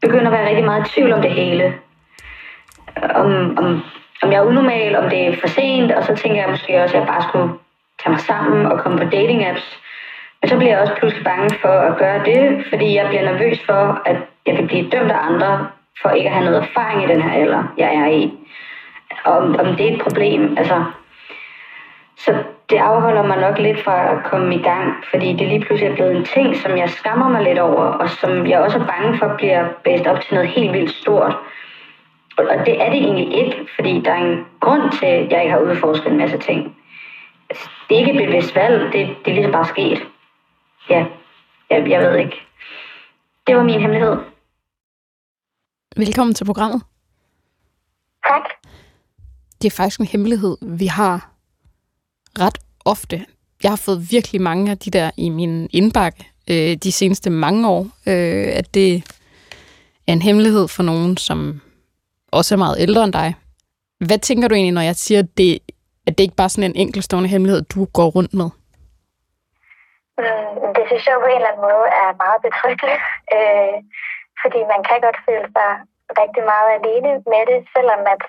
[0.00, 1.74] begynder at være rigtig meget i tvivl om det hele.
[3.14, 3.82] Om, om,
[4.22, 6.96] om jeg er unormal, om det er for sent, og så tænker jeg måske også,
[6.96, 7.52] at jeg bare skulle
[8.02, 9.78] tage mig sammen og komme på dating apps.
[10.40, 13.58] Men så bliver jeg også pludselig bange for at gøre det, fordi jeg bliver nervøs
[13.66, 14.16] for, at
[14.46, 15.68] jeg kan blive dømt af andre,
[16.02, 18.32] for ikke at have noget erfaring i den her alder, jeg er i.
[19.24, 20.84] Om, om det er et problem, altså...
[22.16, 22.34] Så
[22.70, 25.94] det afholder mig nok lidt fra at komme i gang, fordi det lige pludselig er
[25.94, 29.18] blevet en ting, som jeg skammer mig lidt over, og som jeg også er bange
[29.18, 31.36] for bliver blæst op til noget helt vildt stort.
[32.38, 35.52] Og det er det egentlig ikke, fordi der er en grund til, at jeg ikke
[35.52, 36.76] har udforsket en masse ting.
[37.50, 40.06] Altså, Det er ikke et bevidst valg, det, det er ligesom bare sket.
[40.90, 41.06] Ja,
[41.70, 42.36] jeg, jeg ved ikke.
[43.46, 44.16] Det var min hemmelighed.
[45.96, 46.82] Velkommen til programmet.
[48.28, 48.44] Tak.
[49.62, 51.37] Det er faktisk en hemmelighed, vi har
[52.40, 53.26] ret ofte.
[53.62, 57.68] Jeg har fået virkelig mange af de der i min indbakke øh, de seneste mange
[57.68, 58.94] år, øh, at det
[60.08, 61.60] er en hemmelighed for nogen, som
[62.32, 63.34] også er meget ældre end dig.
[64.06, 65.58] Hvad tænker du egentlig, når jeg siger, at det,
[66.06, 68.48] at det ikke bare er sådan en enkeltstående hemmelighed, du går rundt med?
[70.18, 72.96] Mm, Det synes jeg på en eller anden måde er meget betryggende,
[73.36, 73.76] øh,
[74.42, 75.70] fordi man kan godt føle sig
[76.22, 78.22] rigtig meget alene med det, selvom at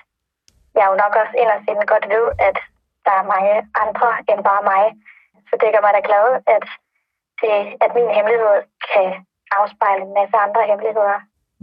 [0.78, 2.56] jeg jo nok også inderst inde godt ved, at
[3.06, 4.84] der er mange andre end bare mig.
[5.48, 6.66] Så det gør mig da glad, at,
[7.40, 8.56] det, at min hemmelighed
[8.90, 9.06] kan
[9.58, 11.18] afspejle en masse andre hemmeligheder.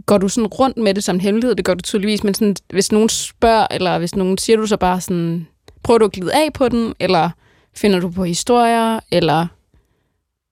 [0.08, 1.54] Går du sådan rundt med det som hemmelighed?
[1.54, 4.78] Det gør du tydeligvis, men sådan, hvis nogen spørger, eller hvis nogen siger du så
[4.86, 5.48] bare sådan,
[5.84, 7.30] Prøver du at glide af på den, eller
[7.76, 9.46] finder du på historier, eller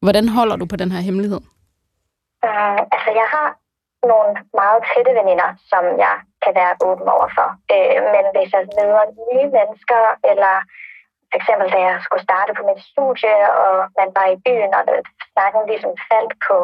[0.04, 1.40] hvordan holder du på den her hemmelighed?
[2.46, 3.48] Uh, altså, jeg har
[4.12, 7.48] nogle meget tætte veninder, som jeg kan være åben over for.
[7.74, 10.54] Uh, men hvis jeg møder nye mennesker, eller
[11.30, 14.82] for eksempel da jeg skulle starte på mit studie, og man var i byen, og
[15.32, 16.56] snakken ligesom faldt på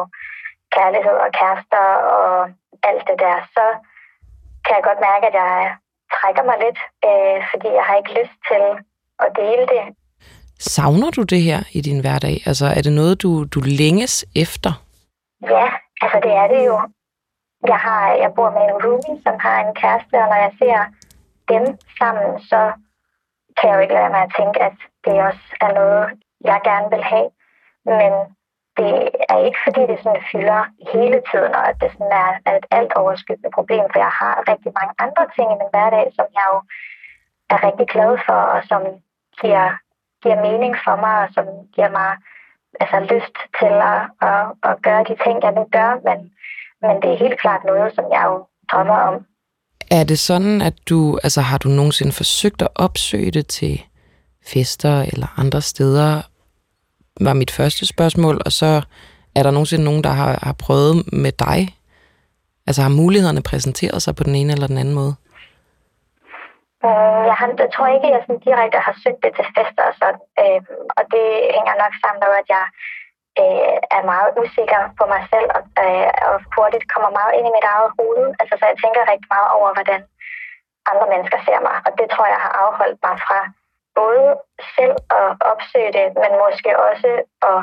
[0.75, 1.85] kærlighed og kærester
[2.17, 2.33] og
[2.89, 3.65] alt det der, så
[4.65, 5.55] kan jeg godt mærke, at jeg
[6.15, 8.63] trækker mig lidt, øh, fordi jeg har ikke lyst til
[9.23, 9.83] at dele det.
[10.59, 12.35] Savner du det her i din hverdag?
[12.49, 14.71] Altså, er det noget, du, du længes efter?
[15.55, 15.67] Ja,
[16.03, 16.77] altså det er det jo.
[17.67, 20.79] Jeg, har, jeg bor med en roomie, som har en kæreste, og når jeg ser
[21.53, 22.61] dem sammen, så
[23.57, 26.05] kan jeg jo ikke lade mig at tænke, at det også er noget,
[26.49, 27.29] jeg gerne vil have.
[27.85, 28.11] Men
[28.77, 30.61] det er ikke fordi, det sådan fylder
[30.93, 34.71] hele tiden, og at det sådan er, et alt overskyggende problem, for jeg har rigtig
[34.79, 36.59] mange andre ting i min hverdag, som jeg jo
[37.53, 38.81] er rigtig glad for, og som
[39.41, 39.67] giver,
[40.23, 41.45] giver mening for mig, og som
[41.75, 42.11] giver mig
[42.81, 46.19] altså, lyst til at, at, at gøre de ting, jeg vil gøre, men,
[46.83, 48.35] men det er helt klart noget, som jeg jo
[48.71, 49.15] drømmer om.
[49.91, 53.83] Er det sådan, at du, altså har du nogensinde forsøgt at opsøge det til
[54.53, 56.21] fester eller andre steder,
[57.21, 58.81] var mit første spørgsmål, og så
[59.35, 61.59] er der nogensinde nogen, der har, har prøvet med dig?
[62.67, 65.13] Altså har mulighederne præsenteret sig på den ene eller den anden måde?
[66.83, 69.83] Mm, jeg, har, jeg tror ikke, at jeg sådan direkte har søgt det til fester
[69.89, 70.23] og sådan.
[70.41, 70.61] Øh,
[70.97, 72.65] og det hænger nok sammen med, at jeg
[73.41, 77.55] øh, er meget usikker på mig selv og, øh, og hurtigt kommer meget ind i
[77.57, 78.25] mit eget hoved.
[78.39, 80.01] Altså, så jeg tænker rigtig meget over, hvordan
[80.91, 81.77] andre mennesker ser mig.
[81.85, 83.39] Og det tror jeg har afholdt mig fra
[83.99, 84.25] både
[84.75, 87.09] selv at opsøge det, men måske også
[87.49, 87.59] at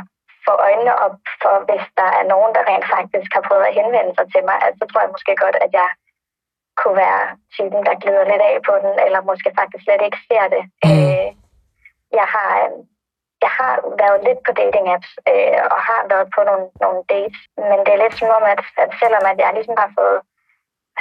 [0.46, 4.12] få øjnene op for, hvis der er nogen, der rent faktisk har prøvet at henvende
[4.14, 5.88] sig til mig, altså, så tror jeg måske godt, at jeg
[6.80, 7.24] kunne være
[7.56, 10.62] typen, der glider lidt af på den, eller måske faktisk slet ikke ser det.
[10.84, 10.90] Mm.
[10.90, 11.28] Øh,
[12.18, 12.50] jeg har
[13.44, 17.40] jeg har været lidt på dating apps øh, og har været på nogle, nogle dates,
[17.70, 20.20] men det er lidt som om, at, at selvom at jeg ligesom har fået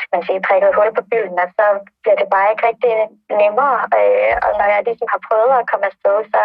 [0.02, 1.66] skal man sige, prikket hul på byen, og så
[2.02, 2.94] bliver det bare ikke rigtig
[3.42, 3.78] nemmere.
[4.00, 6.42] Øh, og når jeg ligesom har prøvet at komme afsted, så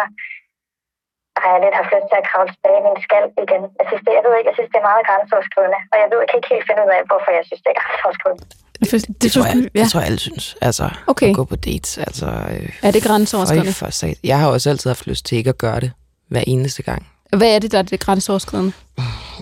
[1.41, 3.63] har jeg lidt haft lyst til at kravle tilbage i min skal igen.
[3.79, 6.19] Jeg synes, det, jeg ved ikke, jeg synes, det er meget grænseoverskridende, og jeg ved
[6.21, 8.45] jeg kan ikke helt finde ud af, hvorfor jeg synes, det er grænseoverskridende.
[8.79, 9.81] Det, det, det, tror jeg, ja.
[9.81, 10.55] det tror jeg alle synes.
[10.61, 11.29] Altså, okay.
[11.29, 11.97] at gå på dates.
[11.97, 13.73] Altså, øh, er det grænseoverskridende?
[13.73, 15.91] For, for, jeg har også altid haft lyst til ikke at gøre det
[16.29, 17.07] hver eneste gang.
[17.37, 18.71] Hvad er det, der er det grænseoverskridende?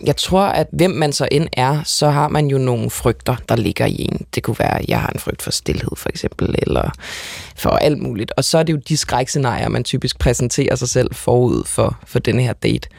[0.06, 3.56] Jeg tror, at hvem man så end er, så har man jo nogle frygter, der
[3.56, 4.26] ligger i en.
[4.36, 6.92] Det kunne være, at jeg har en frygt for stillhed, for eksempel, eller
[7.56, 8.32] for alt muligt.
[8.38, 12.20] Og så er det jo de skrækscenarier, man typisk præsenterer sig selv forud for, for
[12.20, 12.90] denne her date.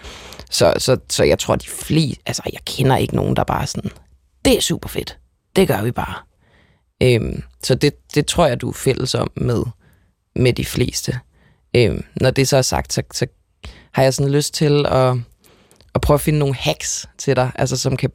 [0.51, 2.23] Så, så, så jeg tror, de fleste...
[2.27, 3.90] Altså, jeg kender ikke nogen, der bare er sådan,
[4.44, 5.18] det er super fedt.
[5.57, 6.14] Det gør vi bare.
[7.03, 9.62] Øhm, så det, det tror jeg, du er fælles om med,
[10.37, 11.19] med de fleste.
[11.77, 13.27] Øhm, når det så er sagt, så, så
[13.93, 15.17] har jeg sådan lyst til at,
[15.95, 18.11] at prøve at finde nogle hacks til dig, altså som kan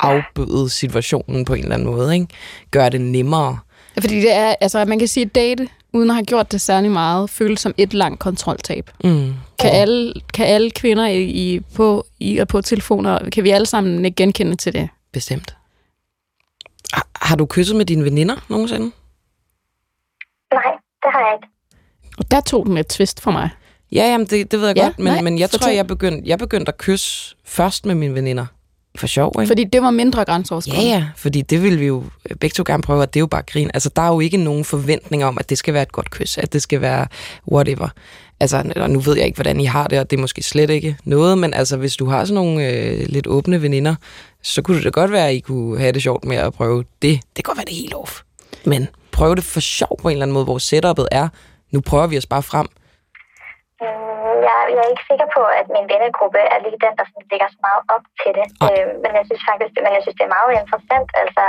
[0.00, 2.26] afbøde situationen på en eller anden måde, ikke?
[2.70, 3.58] Gøre det nemmere.
[3.96, 6.60] Ja, fordi det er, altså man kan sige, at date, uden at have gjort det
[6.60, 8.90] særlig meget, føles som et langt kontroltab.
[9.04, 9.32] Mm.
[9.58, 13.66] Kan, alle, kan alle kvinder i, i, på, i og på telefoner, kan vi alle
[13.66, 14.88] sammen ikke genkende til det?
[15.12, 15.56] Bestemt.
[17.24, 18.84] Har, du kysset med dine veninder nogensinde?
[20.54, 21.48] Nej, det har jeg ikke.
[22.18, 23.50] Og der tog den et twist for mig.
[23.92, 25.60] Ja, jamen det, det ved jeg Ja, godt, men, nej, men jeg fortæl.
[25.60, 28.46] tror, jeg begyndte, jeg begyndte at kysse først med mine veninder.
[28.96, 29.46] For sjov, ikke?
[29.50, 30.86] Fordi det var mindre Ja, grænseoverskridende.
[30.90, 32.04] ja, fordi det vil vi jo
[32.40, 33.70] begge to gerne prøve, og det er jo bare grin.
[33.74, 36.38] Altså, der er jo ikke nogen forventning om, at det skal være et godt kys,
[36.38, 37.06] at det skal være
[37.52, 37.88] whatever.
[38.40, 40.70] Altså, og nu ved jeg ikke, hvordan I har det, og det er måske slet
[40.70, 43.94] ikke noget, men altså, hvis du har sådan nogle øh, lidt åbne veninder,
[44.52, 46.78] så kunne det da godt være, at I kunne have det sjovt med at prøve
[47.04, 47.14] det.
[47.34, 48.14] Det kan godt være, det er helt off.
[48.72, 48.82] Men
[49.16, 51.26] prøv det for sjov på en eller anden måde, hvor setupet er.
[51.74, 52.68] Nu prøver vi os bare frem.
[53.82, 57.28] Mm, Jeg, jeg er ikke sikker på, at min vennegruppe er lige den, der sådan
[57.32, 58.46] ligger så meget op til det.
[58.66, 61.44] Øh, men jeg synes faktisk, men jeg synes, det er meget interessant, altså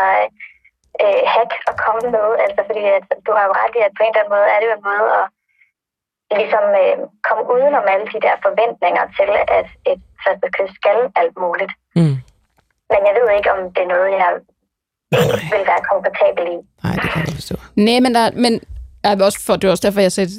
[1.04, 4.02] øh, hack at komme med, altså fordi at, du har jo ret i, at på
[4.04, 5.26] en eller anden måde er det jo en måde at
[6.42, 6.96] ligesom øh,
[7.28, 11.74] komme udenom alle de der forventninger til, at et første kys skal alt muligt.
[12.00, 12.18] Mm.
[12.92, 14.32] Men jeg ved ikke, om det er noget, jeg
[15.54, 16.58] vil være komfortabel i.
[16.84, 17.56] Nej, det kan jeg forstå.
[17.76, 18.54] Nej, men, der, men
[19.04, 20.30] jeg også for, det er også derfor, jeg, sagde,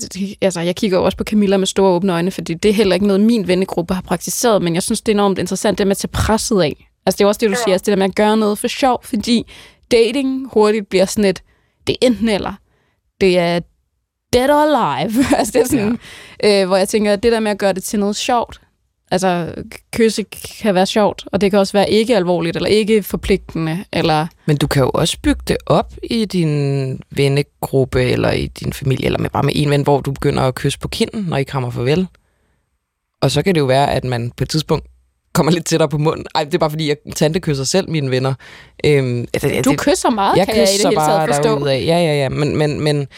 [0.41, 3.07] altså, jeg kigger også på Camilla med store åbne øjne, fordi det er heller ikke
[3.07, 5.97] noget, min vennegruppe har praktiseret, men jeg synes, det er enormt interessant, det med at
[5.97, 6.89] tage presset af.
[7.07, 8.69] Altså, det er også det, du siger, altså, det der med at gøre noget for
[8.69, 9.53] sjov, fordi
[9.91, 11.43] dating hurtigt bliver sådan et,
[11.87, 12.53] det er enten eller.
[13.21, 13.61] Det er
[14.33, 15.25] dead or alive.
[15.39, 15.99] altså, det er sådan,
[16.43, 16.63] ja.
[16.63, 18.61] øh, hvor jeg tænker, at det der med at gøre det til noget sjovt,
[19.11, 19.55] Altså,
[19.93, 20.25] kysse
[20.63, 24.27] kan være sjovt, og det kan også være ikke alvorligt, eller ikke forpligtende, eller...
[24.47, 29.07] Men du kan jo også bygge det op i din vennegruppe, eller i din familie,
[29.07, 31.43] eller med bare med en ven, hvor du begynder at kysse på kinden, når I
[31.43, 32.07] krammer farvel.
[33.21, 34.87] Og så kan det jo være, at man på et tidspunkt
[35.33, 36.27] kommer lidt tættere på munden.
[36.35, 38.35] Ej, det er bare fordi, jeg tante kysser selv mine venner.
[38.85, 41.43] Øhm, det, Du kysser meget, jeg kan jeg i det hele taget forstå.
[41.43, 41.79] derudad.
[41.79, 42.29] Ja, ja, ja.
[42.29, 43.09] Men, men, men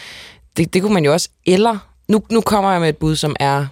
[0.56, 1.28] det, det kunne man jo også...
[1.46, 1.78] Eller...
[2.08, 3.66] Nu, nu kommer jeg med et bud, som er...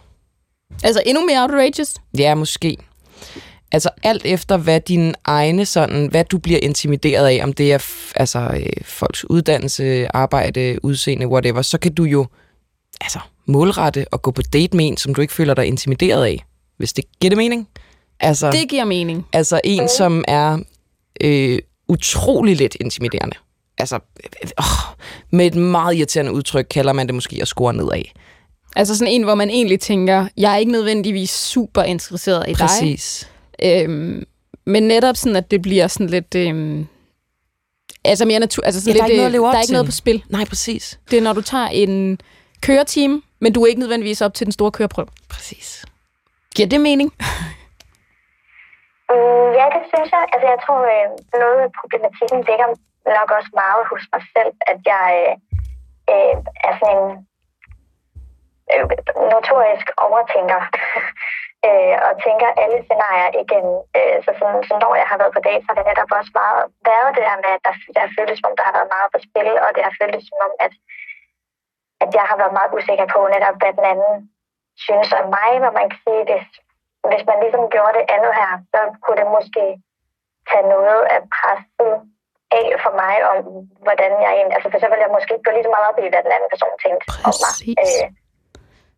[0.84, 1.94] Altså, endnu mere outrageous.
[2.18, 2.76] Ja, måske.
[3.72, 7.86] Altså alt efter, hvad din egne sådan, hvad du bliver intimideret af, om det er
[8.16, 12.26] altså, øh, folks uddannelse, arbejde, udseende, whatever, så kan du jo
[13.00, 16.44] altså, målrette og gå på date med en, som du ikke føler dig intimideret af.
[16.76, 17.68] Hvis det giver det mening?
[18.20, 19.26] Altså, Det giver mening.
[19.32, 20.58] altså en, som er
[21.20, 23.36] øh, utrolig lidt intimiderende.
[23.78, 24.64] Altså, øh, øh,
[25.30, 28.02] med et meget irriterende udtryk kalder man det måske at score nedad.
[28.76, 32.58] Altså sådan en, hvor man egentlig tænker, jeg er ikke nødvendigvis super interesseret i dig.
[32.58, 33.30] Præcis.
[33.64, 34.24] Øhm,
[34.66, 36.34] men netop sådan, at det bliver sådan lidt...
[36.34, 36.86] Øhm,
[38.04, 38.62] altså mere natur...
[38.64, 39.68] Altså sådan Ja, der er lidt, ikke noget at øh, leve op der er ikke
[39.68, 39.72] til.
[39.78, 40.18] noget på spil.
[40.28, 41.00] Nej, præcis.
[41.10, 42.20] Det er, når du tager en
[42.66, 45.08] køreteam, men du er ikke nødvendigvis op til den store køreprøve.
[45.28, 45.84] Præcis.
[46.56, 47.12] Giver det mening?
[49.12, 50.22] Mm, ja, det synes jeg.
[50.32, 51.08] Altså, jeg tror, øh,
[51.42, 52.68] noget af problematikken ligger
[53.18, 55.32] nok også meget hos mig selv, at jeg øh,
[56.12, 56.34] øh,
[56.68, 57.10] er sådan en
[58.72, 58.84] øh,
[59.32, 60.60] notorisk overtænker.
[61.68, 63.66] øh, og tænker alle scenarier igen.
[63.98, 66.32] Øh, så, sådan, så når jeg har været på date, så har det netop også
[66.40, 68.94] meget været det der med, at der, der har føltes, som om der har været
[68.96, 70.72] meget på spil, og det har føltes som om, at,
[72.02, 74.14] at jeg har været meget usikker på netop, hvad den anden
[74.86, 76.46] synes om mig, hvor man kan sige, hvis,
[77.10, 79.64] hvis man ligesom gjorde det andet her, så kunne det måske
[80.50, 81.92] tage noget af presset
[82.58, 83.38] af for mig om,
[83.86, 84.54] hvordan jeg egentlig...
[84.56, 86.36] Altså for så ville jeg måske ikke gå lige så meget op i, hvad den
[86.36, 87.52] anden person tænkte om mig.
[87.52, 87.90] Præcis.
[88.02, 88.06] Øh,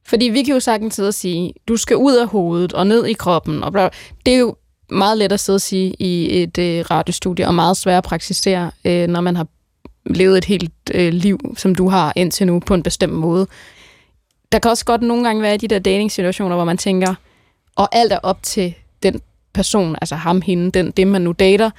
[0.09, 3.07] fordi vi kan jo sagtens sidde og sige, du skal ud af hovedet og ned
[3.07, 3.62] i kroppen.
[3.62, 3.88] Og bla.
[3.88, 3.99] bla.
[4.27, 4.57] Det er jo
[4.90, 8.71] meget let at sidde og sige i et øh, radiostudie, og meget svært at praktisere,
[8.85, 9.47] øh, når man har
[10.07, 13.47] levet et helt øh, liv, som du har indtil nu, på en bestemt måde.
[14.53, 17.14] Der kan også godt nogle gange være de der dating-situationer, hvor man tænker,
[17.77, 19.21] og alt er op til den
[19.53, 21.71] person, altså ham, hende, den, det man nu dater.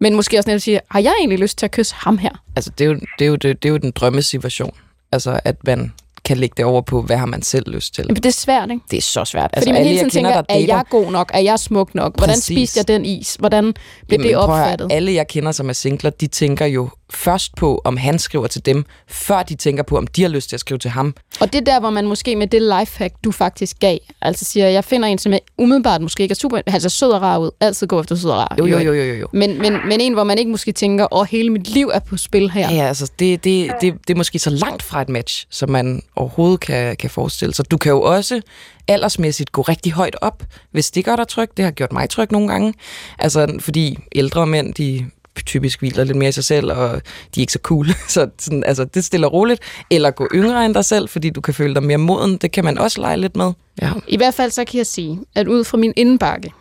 [0.00, 2.42] Men måske også netop sige, har jeg egentlig lyst til at kysse ham her?
[2.56, 4.74] Altså, det er jo, det er jo, det, det er jo den drømmesituation.
[5.12, 5.92] Altså, at man
[6.26, 8.04] kan lægge det over på, hvad har man selv lyst til.
[8.06, 8.82] Men det er svært, ikke?
[8.90, 9.50] Det er så svært.
[9.58, 11.30] Fordi man alle, hele jeg tiden kender, tænker, der er dater- jeg god nok?
[11.34, 12.16] Er jeg smuk nok?
[12.16, 12.44] Hvordan Præcis.
[12.56, 13.34] spiste jeg den is?
[13.34, 13.74] Hvordan
[14.08, 14.88] blev det prøv at opfattet?
[14.92, 18.66] alle, jeg kender, som er singler, de tænker jo først på, om han skriver til
[18.66, 21.14] dem, før de tænker på, om de har lyst til at skrive til ham.
[21.40, 24.68] Og det er der, hvor man måske med det lifehack, du faktisk gav, altså siger,
[24.68, 27.50] jeg finder en, som jeg umiddelbart måske ikke er super, altså sød og rar ud,
[27.60, 28.54] altid gå efter sød og rar.
[28.58, 29.28] Jo, jo, jo, jo, jo.
[29.32, 32.16] Men, men, men en, hvor man ikke måske tænker, åh, hele mit liv er på
[32.16, 32.70] spil her.
[32.70, 35.70] Ja, ja altså, det, det, det, det er måske så langt fra et match, som
[35.70, 37.70] man overhovedet kan, kan forestille sig.
[37.70, 38.40] Du kan jo også
[38.88, 41.48] aldersmæssigt gå rigtig højt op, hvis det gør dig tryg.
[41.56, 42.74] Det har gjort mig tryg nogle gange.
[43.18, 45.06] Altså, fordi ældre mænd, de
[45.42, 47.02] typisk hviler lidt mere i sig selv, og
[47.34, 47.86] de er ikke så cool.
[48.08, 49.62] Så sådan, altså, det stiller roligt.
[49.90, 52.36] Eller gå yngre end dig selv, fordi du kan føle dig mere moden.
[52.36, 53.52] Det kan man også lege lidt med.
[53.82, 53.92] Ja.
[54.08, 56.52] I hvert fald så kan jeg sige, at ud fra min indbakke,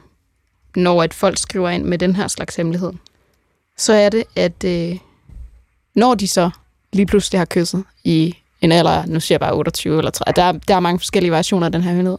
[0.75, 2.91] når at folk skriver ind med den her slags hemmelighed,
[3.77, 4.97] så er det, at øh,
[5.95, 6.49] når de så
[6.93, 10.59] lige pludselig har kysset i en alder, nu siger jeg bare 28 eller 30, der,
[10.67, 12.17] der er mange forskellige variationer af den her hemmelighed,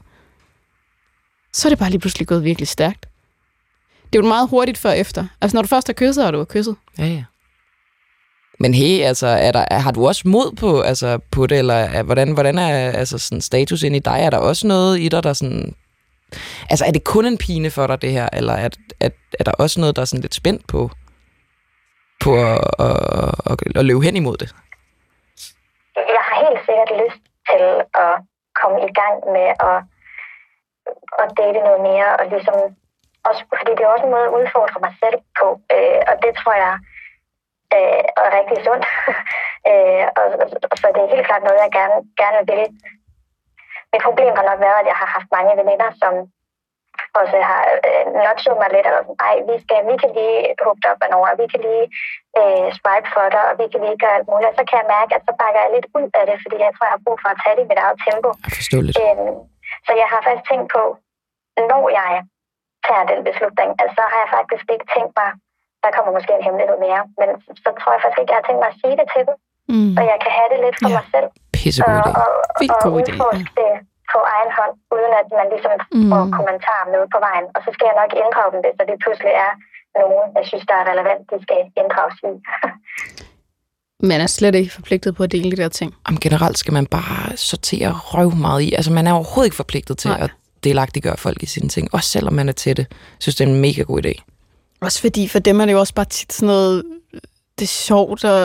[1.52, 3.06] så er det bare lige pludselig gået virkelig stærkt.
[4.12, 5.26] Det er jo meget hurtigt før og efter.
[5.40, 6.76] Altså når du først har kysset, og du har kysset.
[6.98, 7.24] Ja, ja.
[8.60, 11.74] Men hey, altså, er der, er, har du også mod på, altså, på det, eller
[11.74, 14.20] er, hvordan, hvordan er altså, sådan, status ind i dig?
[14.20, 15.74] Er der også noget i dig, der sådan...
[16.70, 18.68] Altså, er det kun en pine for dig, det her, eller er,
[19.00, 20.90] er, er der også noget, der er sådan lidt spændt på,
[22.20, 22.96] på at, at,
[23.50, 24.54] at, at løbe hen imod det?
[25.96, 27.66] jeg har helt sikkert lyst til
[28.04, 28.14] at
[28.60, 29.78] komme i gang med at,
[31.22, 32.56] at date noget mere, og ligesom
[33.28, 36.32] også, fordi det er også en måde at udfordre mig selv på, øh, og det
[36.40, 36.74] tror jeg
[37.76, 38.86] øh, er rigtig sundt.
[39.70, 40.26] øh, og,
[40.70, 42.62] og, så det er helt klart noget, jeg gerne, gerne vil.
[43.92, 46.12] Mit problem har nok været, at jeg har haft mange veninder, som
[47.20, 50.88] også har øh, notchet mig lidt, og sådan, ej, vi, skal, vi kan lige hooke
[50.90, 51.86] op af Nora, vi kan lige
[52.40, 54.50] øh, swipe for dig, og vi kan lige gøre alt muligt.
[54.50, 56.72] Og så kan jeg mærke, at så bakker jeg lidt ud af det, fordi jeg
[56.72, 58.30] tror, jeg har brug for at tage det i mit eget tempo.
[59.02, 59.34] Øhm,
[59.86, 60.82] så jeg har faktisk tænkt på,
[61.70, 62.12] når jeg
[62.86, 65.30] tager den beslutning, altså så har jeg faktisk ikke tænkt mig,
[65.84, 67.28] der kommer måske en hemmelighed mere, men
[67.64, 69.36] så tror jeg faktisk ikke, jeg har tænkt mig at sige det til dem,
[69.72, 69.90] Mm.
[69.96, 70.96] så jeg kan have det lidt for Ja.
[70.98, 72.12] mig selv, Pissegod idé.
[72.22, 72.28] og,
[72.60, 73.72] Vildt og, god og idé, udforske det
[74.12, 76.08] på egen hånd, uden at man ligesom Mm.
[76.12, 77.46] får kommentarer med på vejen.
[77.54, 79.52] Og så skal jeg nok inddrage dem, hvis der det pludselig er
[80.00, 82.32] nogen, jeg synes, der er relevant, de skal inddrages i.
[84.10, 85.90] Man er slet ikke forpligtet på at dele de der ting.
[86.08, 88.68] Om generelt skal man bare sortere røv meget i.
[88.78, 90.20] Altså, man er overhovedet ikke forpligtet til Nej.
[90.24, 90.30] at
[90.68, 92.86] delagtiggøre folk i sine ting, også selvom man er til det.
[92.90, 94.14] Jeg synes, det er en mega god idé.
[94.86, 96.84] Også fordi for dem er det jo også bare tit sådan noget,
[97.58, 98.40] det er sjovt og,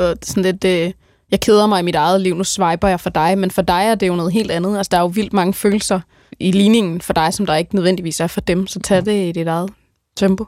[0.00, 0.94] og sådan lidt, det,
[1.30, 3.82] jeg keder mig i mit eget liv, nu swiper jeg for dig, men for dig
[3.90, 4.72] er det jo noget helt andet.
[4.78, 6.00] Altså, der er jo vildt mange følelser
[6.40, 9.32] i ligningen for dig, som der ikke nødvendigvis er for dem, så tag det i
[9.32, 9.70] dit eget
[10.16, 10.44] tempo.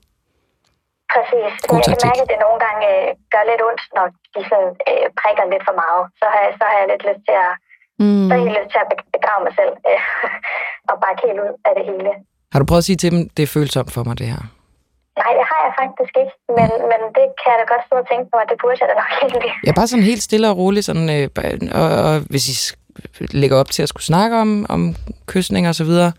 [1.14, 1.52] Præcis.
[1.70, 4.72] God jeg kan mærke, at det nogle gange øh, gør lidt ondt, når de sådan,
[4.90, 6.02] øh, prikker lidt for meget.
[6.20, 7.52] Så har, jeg, så har jeg lidt lyst til at,
[8.00, 8.26] Mm.
[8.28, 10.00] så er jeg helt lyst til at be- begrave mig selv øh,
[10.90, 12.10] og bakke helt ud af det hele.
[12.52, 14.42] Har du prøvet at sige til dem, det er følsomt for mig, det her?
[15.20, 18.06] Nej, det har jeg faktisk ikke, men, men det kan jeg da godt stå og
[18.12, 19.52] tænke mig, at det burde jeg da nok egentlig.
[19.64, 21.28] Jeg er bare sådan helt stille og rolig, sådan, øh,
[21.80, 22.54] og, og hvis I
[23.42, 24.94] lægger op til at skulle snakke om, om
[25.26, 26.12] kysning og så videre,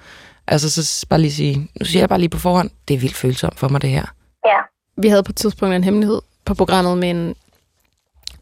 [0.48, 3.16] altså så bare lige sige, nu siger jeg bare lige på forhånd, det er vildt
[3.16, 4.06] følsomt for mig, det her.
[4.46, 4.60] Ja,
[4.98, 7.36] Vi havde på et tidspunkt en hemmelighed på programmet med en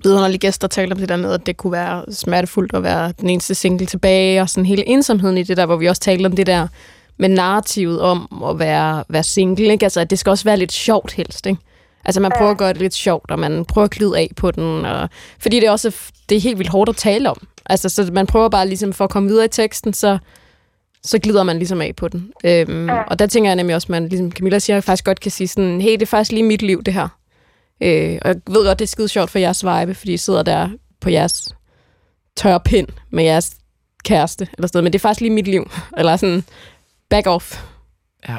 [0.04, 3.14] vidunderlig gæst, der talte om det der med, at det kunne være smertefuldt at være
[3.22, 6.26] den eneste single tilbage, og sådan hele ensomheden i det der, hvor vi også talte
[6.26, 6.68] om det der
[7.18, 9.86] med narrativet om at være, være single, ikke?
[9.86, 11.60] Altså, at det skal også være lidt sjovt helst, ikke?
[12.06, 14.52] Altså, man prøver at gøre det lidt sjovt, og man prøver at glide af på
[14.52, 15.10] den, og,
[15.40, 15.96] fordi det er også
[16.30, 17.48] det er helt vildt hårdt at tale om.
[17.66, 20.18] Altså, så man prøver bare ligesom for at komme videre i teksten, så,
[21.04, 22.32] så glider man ligesom af på den.
[22.46, 25.32] Øhm, og der tænker jeg nemlig også, at man, ligesom Camilla siger, faktisk godt kan
[25.32, 27.08] sige sådan, hey, det er faktisk lige mit liv, det her.
[27.82, 30.44] Øh, og jeg ved godt, det er skide sjovt for jeres vibe, fordi I sidder
[30.44, 31.56] der på jeres
[32.36, 33.58] tørre pind med jeres
[34.04, 35.72] kæreste, eller sådan noget, men det er faktisk lige mit liv.
[35.98, 36.44] Eller sådan,
[37.10, 37.64] back off.
[38.30, 38.38] ja.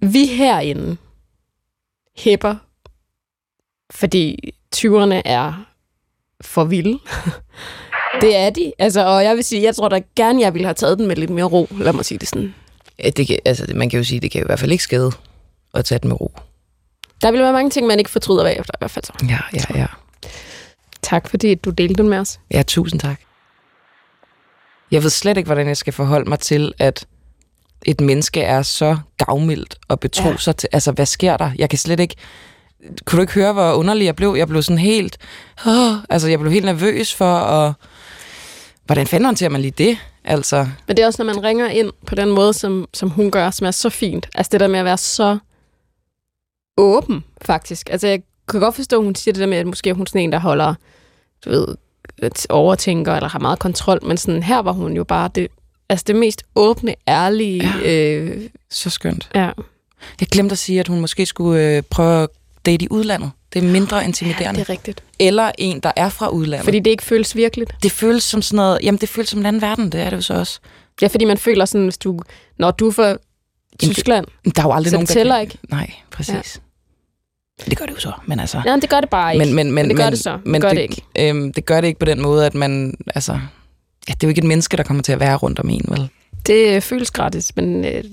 [0.00, 0.96] Vi herinde
[2.16, 2.56] hæpper,
[3.90, 5.64] fordi 20'erne er
[6.40, 6.98] for vilde.
[8.22, 8.72] det er de.
[8.78, 11.16] Altså, og jeg vil sige, jeg tror da gerne, jeg ville have taget den med
[11.16, 11.68] lidt mere ro.
[11.70, 12.54] Lad mig sige det sådan.
[12.98, 15.12] Ja, det kan, altså, man kan jo sige, det kan i hvert fald ikke skade
[15.74, 16.32] at tage den med ro.
[17.22, 19.12] Der vil være mange ting, man ikke fortryder bagefter, i hvert fald så.
[19.28, 19.86] Ja, ja, ja.
[21.02, 22.40] Tak, fordi du delte den med os.
[22.50, 23.20] Ja, tusind tak.
[24.90, 27.06] Jeg ved slet ikke, hvordan jeg skal forholde mig til, at
[27.84, 30.36] et menneske er så gavmildt og betro Ja.
[30.36, 30.68] sig til...
[30.72, 31.50] Altså, hvad sker der?
[31.58, 32.14] Jeg kan slet ikke...
[33.04, 34.34] Kunne du ikke høre, hvor underlig jeg blev?
[34.38, 35.18] Jeg blev sådan helt...
[35.66, 37.72] Åh, altså, jeg blev helt nervøs for at...
[38.86, 39.98] Hvordan fanden håndterer man lige det?
[40.24, 43.30] Altså, Men det er også, når man ringer ind på den måde, som, som hun
[43.30, 44.26] gør, som er så fint.
[44.34, 45.38] Altså det der med at være så
[46.76, 47.90] åben, faktisk.
[47.90, 50.06] Altså jeg kan godt forstå, at hun siger det der med, at måske er hun
[50.06, 50.74] sådan en, der holder,
[51.44, 51.66] du ved,
[52.48, 55.48] overtænker, eller har meget kontrol, men sådan her var hun jo bare det,
[55.88, 57.70] altså det mest åbne, ærlige.
[57.82, 58.14] Ja.
[58.14, 59.30] Øh, så skønt.
[59.34, 59.50] ja.
[60.20, 62.28] Jeg glemte at sige, at hun måske skulle øh, prøve at
[62.66, 63.30] date i udlandet.
[63.52, 64.60] Det er mindre intimiderende.
[64.60, 65.02] det er rigtigt.
[65.18, 66.64] Eller en, der er fra udlandet.
[66.64, 67.74] Fordi det ikke føles virkeligt.
[67.82, 68.78] det føles som sådan noget...
[68.82, 69.92] Jamen, det føles som en anden verden.
[69.92, 70.60] Det er det jo så også.
[71.02, 72.20] Ja, fordi man føler sådan, hvis du,
[72.58, 73.16] når du er fra
[73.78, 75.40] Tyskland, Men Der er jo aldrig Så nogen, det tæller der...
[75.40, 75.58] ikke?
[75.68, 76.34] Nej, præcis.
[76.34, 76.40] Ja.
[77.64, 78.62] Det gør det jo så, men altså...
[78.64, 79.46] ja, det gør det bare ikke.
[79.46, 80.32] Men, men, men, det gør men, det så.
[80.32, 81.02] Det Men gør det, det ikke.
[81.18, 82.94] Øhm, det gør det ikke på den måde, at man...
[83.14, 83.32] Altså,
[84.08, 85.84] ja, det er jo ikke et menneske, der kommer til at være rundt om en,
[85.88, 86.08] vel?
[86.46, 88.04] Det føles gratis, men øh,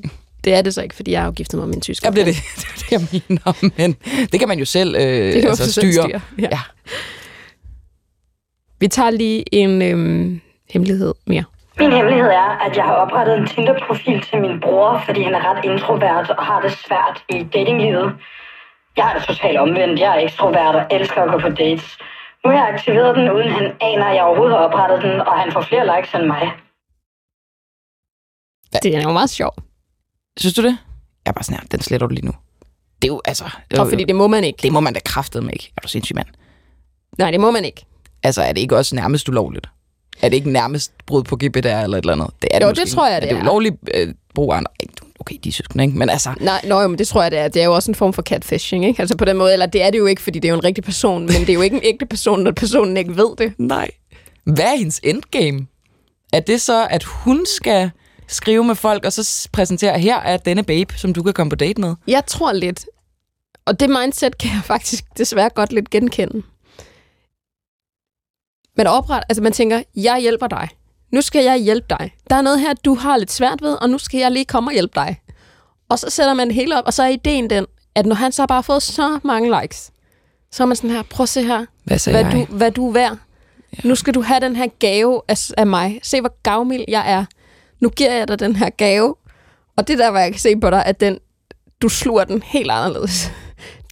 [0.43, 2.09] det er det så ikke, fordi jeg har jo giftet mig med en tysker.
[2.09, 3.71] Ja, det er det, det, er det, jeg mener.
[3.77, 3.95] Men
[4.31, 5.91] det kan man jo selv øh, Det kan altså, styre.
[5.91, 6.21] styre.
[6.39, 6.47] Ja.
[6.51, 6.59] Ja.
[8.79, 11.43] Vi tager lige en øhm, hemmelighed mere.
[11.79, 15.43] Min hemmelighed er, at jeg har oprettet en Tinder-profil til min bror, fordi han er
[15.49, 18.13] ret introvert og har det svært i datinglivet.
[18.97, 19.99] Jeg er totalt omvendt.
[19.99, 21.97] Jeg er ekstrovert og elsker at gå på dates.
[22.45, 25.39] Nu har jeg aktiveret den, uden han aner, at jeg overhovedet har oprettet den, og
[25.41, 26.51] han får flere likes end mig.
[28.83, 29.53] Det er jo meget sjov.
[30.37, 30.77] Synes du det?
[31.25, 32.31] Jeg er bare sådan her, den sletter du lige nu.
[33.01, 33.43] Det er jo, altså...
[33.79, 34.59] Og fordi det må man ikke.
[34.61, 35.71] det må man da kraftedeme ikke.
[35.77, 36.27] Er du sindssyg, mand?
[37.17, 37.85] Nej, det må man ikke.
[38.23, 39.67] Altså, er det ikke også nærmest ulovligt?
[40.21, 42.29] Er det ikke nærmest brud på GDPR eller et eller andet?
[42.41, 43.33] Det er Jo, måske det tror jeg, det er.
[43.35, 43.37] er.
[43.37, 44.71] det ulovligt øh, brug af andre?
[45.23, 45.97] Okay, de er søskende, ikke?
[45.97, 47.47] Men altså, Nej, nå, jo, men det tror jeg, det er.
[47.47, 48.99] Det er jo også en form for catfishing, ikke?
[49.01, 50.63] Altså på den måde, eller det er det jo ikke, fordi det er jo en
[50.63, 53.53] rigtig person, men det er jo ikke en ægte person, når personen ikke ved det.
[53.57, 53.89] nej.
[54.43, 55.67] Hvad er hendes endgame?
[56.33, 57.91] Er det så, at hun skal
[58.27, 61.55] skrive med folk, og så præsentere, her er denne babe, som du kan komme på
[61.55, 61.95] date med?
[62.07, 62.85] Jeg tror lidt,
[63.65, 66.43] og det mindset kan jeg faktisk desværre godt lidt genkende.
[68.77, 70.67] Man opret, altså man tænker, jeg hjælper dig.
[71.13, 72.13] Nu skal jeg hjælpe dig.
[72.29, 74.69] Der er noget her, du har lidt svært ved, og nu skal jeg lige komme
[74.69, 75.21] og hjælpe dig.
[75.89, 78.31] Og så sætter man det hele op, og så er ideen den, at når han
[78.31, 79.91] så bare har fået så mange likes,
[80.51, 82.47] så er man sådan her, prøv at se her, Hvad hvad jeg?
[82.49, 83.17] du, hvad du er værd.
[83.83, 83.87] Ja.
[83.87, 85.99] Nu skal du have den her gave af, af mig.
[86.03, 87.25] Se, hvor gavmild jeg er.
[87.79, 89.15] Nu giver jeg dig den her gave.
[89.77, 91.19] Og det der, hvor jeg kan se på dig, at den,
[91.81, 93.31] du sluger den helt anderledes.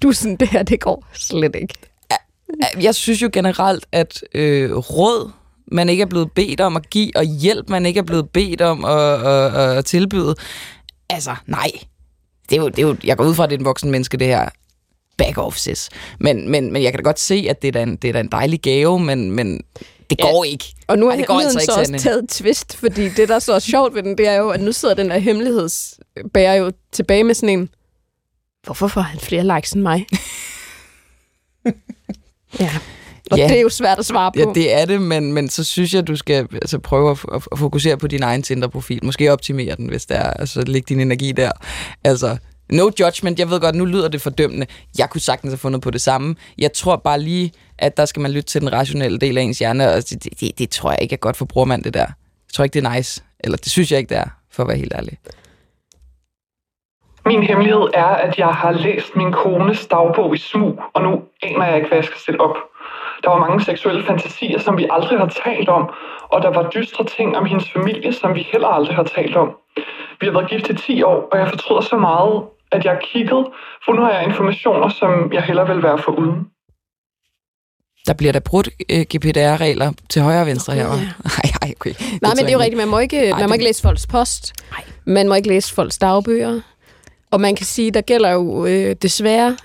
[0.01, 1.73] Du er sådan, det her, det går slet ikke.
[2.81, 5.31] Jeg synes jo generelt, at øh, råd,
[5.71, 8.61] man ikke er blevet bedt om at give, og hjælp, man ikke er blevet bedt
[8.61, 10.35] om at, at, at, at tilbyde,
[11.09, 11.71] altså, nej.
[12.49, 13.91] Det er, jo, det er jo, jeg går ud fra, at det er en voksen
[13.91, 14.49] menneske, det her.
[15.17, 15.89] Back off, sis.
[16.19, 18.13] Men, men, men jeg kan da godt se, at det er da en, det er
[18.13, 19.61] da en dejlig gave, men, men
[20.09, 20.65] Det går ikke.
[20.87, 23.39] Og nu er Ej, det går altså så også taget et twist, fordi det, der
[23.39, 26.71] så er sjovt ved den, det er jo, at nu sidder den der hemmelighedsbærer jo
[26.91, 27.69] tilbage med sådan en,
[28.63, 30.05] hvorfor får han flere likes end mig?
[32.59, 32.71] ja.
[33.31, 33.47] Og Ja.
[33.47, 34.39] det er jo svært at svare på.
[34.39, 37.59] Ja, det er det, men, men så synes jeg, du skal altså, prøve at, at,
[37.59, 38.99] fokusere på din egen Tinder-profil.
[39.05, 40.29] Måske optimere den, hvis det er.
[40.29, 41.51] Altså, læg din energi der.
[42.03, 42.37] Altså,
[42.71, 43.39] no judgment.
[43.39, 44.65] Jeg ved godt, nu lyder det fordømmende.
[44.97, 46.35] Jeg kunne sagtens have fundet på det samme.
[46.57, 49.59] Jeg tror bare lige, at der skal man lytte til den rationelle del af ens
[49.59, 51.99] hjerne, og det, det, det tror jeg ikke er godt for brormand, det der.
[51.99, 53.23] Jeg tror ikke, det er nice.
[53.39, 55.17] Eller det synes jeg ikke, det er, for at være helt ærlig.
[57.25, 61.65] Min hemmelighed er, at jeg har læst min kones dagbog i smug, og nu aner
[61.65, 62.55] jeg ikke, hvad jeg skal stille op.
[63.23, 65.89] Der var mange seksuelle fantasier, som vi aldrig har talt om,
[66.33, 69.49] og der var dystre ting om hendes familie, som vi heller aldrig har talt om.
[70.19, 73.01] Vi har været gift i 10 år, og jeg fortryder så meget, at jeg har
[73.13, 73.45] kigget,
[73.85, 76.47] for nu har jeg informationer, som jeg heller vil være for uden.
[78.07, 80.85] Der bliver der brudt øh, GPDR-regler til højre og venstre her.
[80.87, 80.91] ja.
[81.37, 81.93] Nej, nej, okay.
[82.21, 82.77] Nej, men det er jo rigtigt.
[82.77, 84.53] Man må ikke, Ej, man må det- ikke læse folks post.
[84.71, 84.83] Nej.
[85.05, 86.61] Man må ikke læse folks dagbøger.
[87.31, 89.57] Og man kan sige, der gælder jo øh, desværre,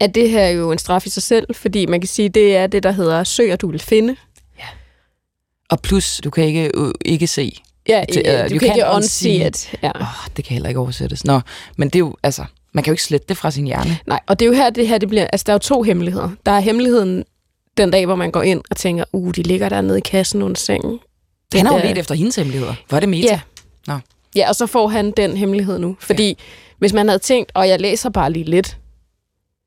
[0.00, 2.56] at det her er jo en straf i sig selv, fordi man kan sige, det
[2.56, 4.16] er det, der hedder søg, og du vil finde.
[5.70, 7.60] Og plus, du kan ikke, øh, ikke se.
[7.88, 9.74] Ja, Til, øh, øh, du you kan ikke unsee it.
[9.82, 9.90] Ja.
[9.94, 11.24] Oh, det kan heller ikke oversættes.
[11.24, 11.40] Nå,
[11.76, 13.98] men det er jo, altså, man kan jo ikke slette det fra sin hjerne.
[14.06, 15.26] Nej, og det er jo her, det her det bliver...
[15.32, 16.30] Altså, der er jo to hemmeligheder.
[16.46, 17.24] Der er hemmeligheden
[17.76, 20.42] den dag, hvor man går ind og tænker, uh, de ligger der nede i kassen
[20.42, 20.98] under sengen.
[21.54, 22.74] Han har jo let efter hendes hemmeligheder.
[22.90, 23.28] Er det meta?
[23.28, 23.40] Ja.
[23.86, 23.98] Nå.
[24.36, 25.96] Ja, og så får han den hemmelighed nu.
[26.00, 26.34] Fordi ja.
[26.78, 28.76] hvis man havde tænkt, og jeg læser bare lige lidt.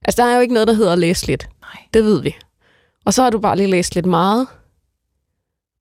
[0.06, 1.50] Altså, der er jo ikke noget, der hedder at læse lidt.
[1.62, 1.82] Nej.
[1.94, 2.36] Det ved vi.
[3.06, 4.48] Og så har du bare lige læst lidt meget.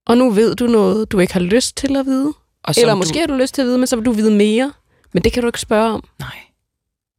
[0.07, 2.33] Og nu ved du noget, du ikke har lyst til at vide.
[2.65, 4.31] Og Eller du- måske har du lyst til at vide, men så vil du vide
[4.31, 4.73] mere.
[5.13, 6.29] Men det kan du ikke spørge om, Nej.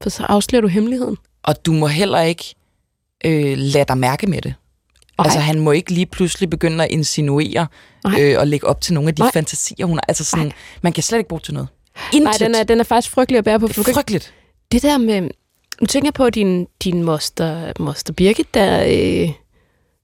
[0.04, 1.18] for så afslører du hemmeligheden.
[1.44, 2.56] Og du må heller ikke
[3.26, 4.54] øh, lade dig mærke med det.
[5.18, 5.26] Nej.
[5.26, 7.68] Altså, han må ikke lige pludselig begynde at insinuere
[8.04, 8.22] Nej.
[8.22, 9.32] øh, og lægge op til nogle af de Nej.
[9.32, 10.04] fantasier, hun har.
[10.08, 11.70] Altså sådan, man kan slet ikke bruge til noget.
[12.14, 12.24] Intet.
[12.24, 13.68] Nej, den er, den er faktisk frygtelig at bære på.
[13.68, 14.34] du er frygteligt.
[14.72, 15.30] Det der med...
[15.82, 18.84] Nu tænker jeg på din, din moster, moster Birgit, der...
[18.88, 19.30] Øh,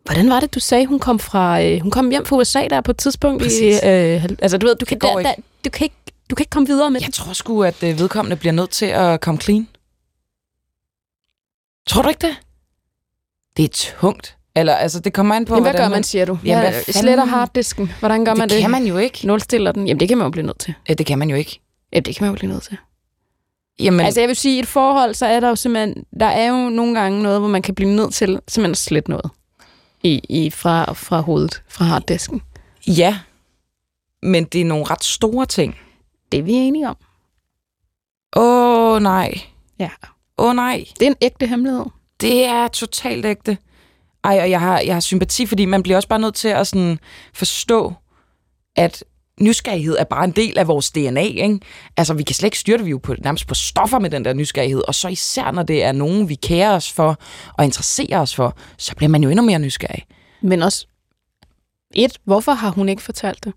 [0.06, 1.64] hvordan var det, du sagde, hun kom fra...
[1.64, 3.42] Øh, hun kom hjem fra USA der på et tidspunkt.
[3.42, 3.76] I, Præcis.
[3.84, 5.30] øh, altså, du ved, du kan, der, ikke.
[5.30, 5.96] der, du, kan ikke,
[6.30, 8.86] du kan ikke komme videre med Jeg tror sgu, at øh, vedkommende bliver nødt til
[8.86, 9.68] at komme clean.
[11.88, 12.36] Tror du ikke det?
[13.58, 14.38] Det er tungt.
[14.56, 16.32] Eller, altså, det kommer an på, Jamen, hvad gør man, siger du?
[16.44, 17.92] Jamen, Ja, hvad fanden- sletter harddisken.
[18.00, 18.56] Hvordan gør man det?
[18.56, 19.28] det kan man jo ikke.
[19.28, 19.88] Nulstiller den?
[19.88, 20.74] Jamen, det kan man jo blive nødt til.
[20.90, 21.60] Ja, det kan man jo ikke.
[21.94, 22.78] Ja, det kan man jo blive nødt til.
[23.80, 26.06] Jamen, Men, altså, jeg vil sige, i et forhold, så er der jo simpelthen...
[26.20, 29.10] Der er jo nogle gange noget, hvor man kan blive nødt til simpelthen at slette
[29.10, 29.32] noget.
[30.04, 32.42] I, i, fra, fra hovedet, fra harddisken.
[32.88, 33.20] ja.
[34.24, 35.76] Men det er nogle ret store ting.
[36.32, 36.98] Det er vi enige om.
[38.36, 39.34] Åh, oh, nej.
[39.80, 39.90] Ja.
[40.38, 40.86] Åh, oh, nej.
[41.00, 41.86] Det er en ægte hemmelighed.
[42.22, 43.58] Det er totalt ægte.
[44.24, 46.68] Ej, og jeg har, jeg har sympati, fordi man bliver også bare nødt til at
[46.68, 47.00] sådan
[47.34, 47.94] forstå,
[48.76, 49.04] at
[49.42, 51.60] nysgerrighed er bare en del af vores DNA, ikke?
[51.98, 54.26] Altså, vi kan slet ikke styre det, vi jo på, nærmest på stoffer med den
[54.26, 57.20] der nysgerrighed, og så især, når det er nogen, vi kærer os for
[57.54, 60.06] og interesserer os for, så bliver man jo endnu mere nysgerrig.
[60.42, 60.88] Men også,
[61.96, 63.54] et, hvorfor har hun ikke fortalt det?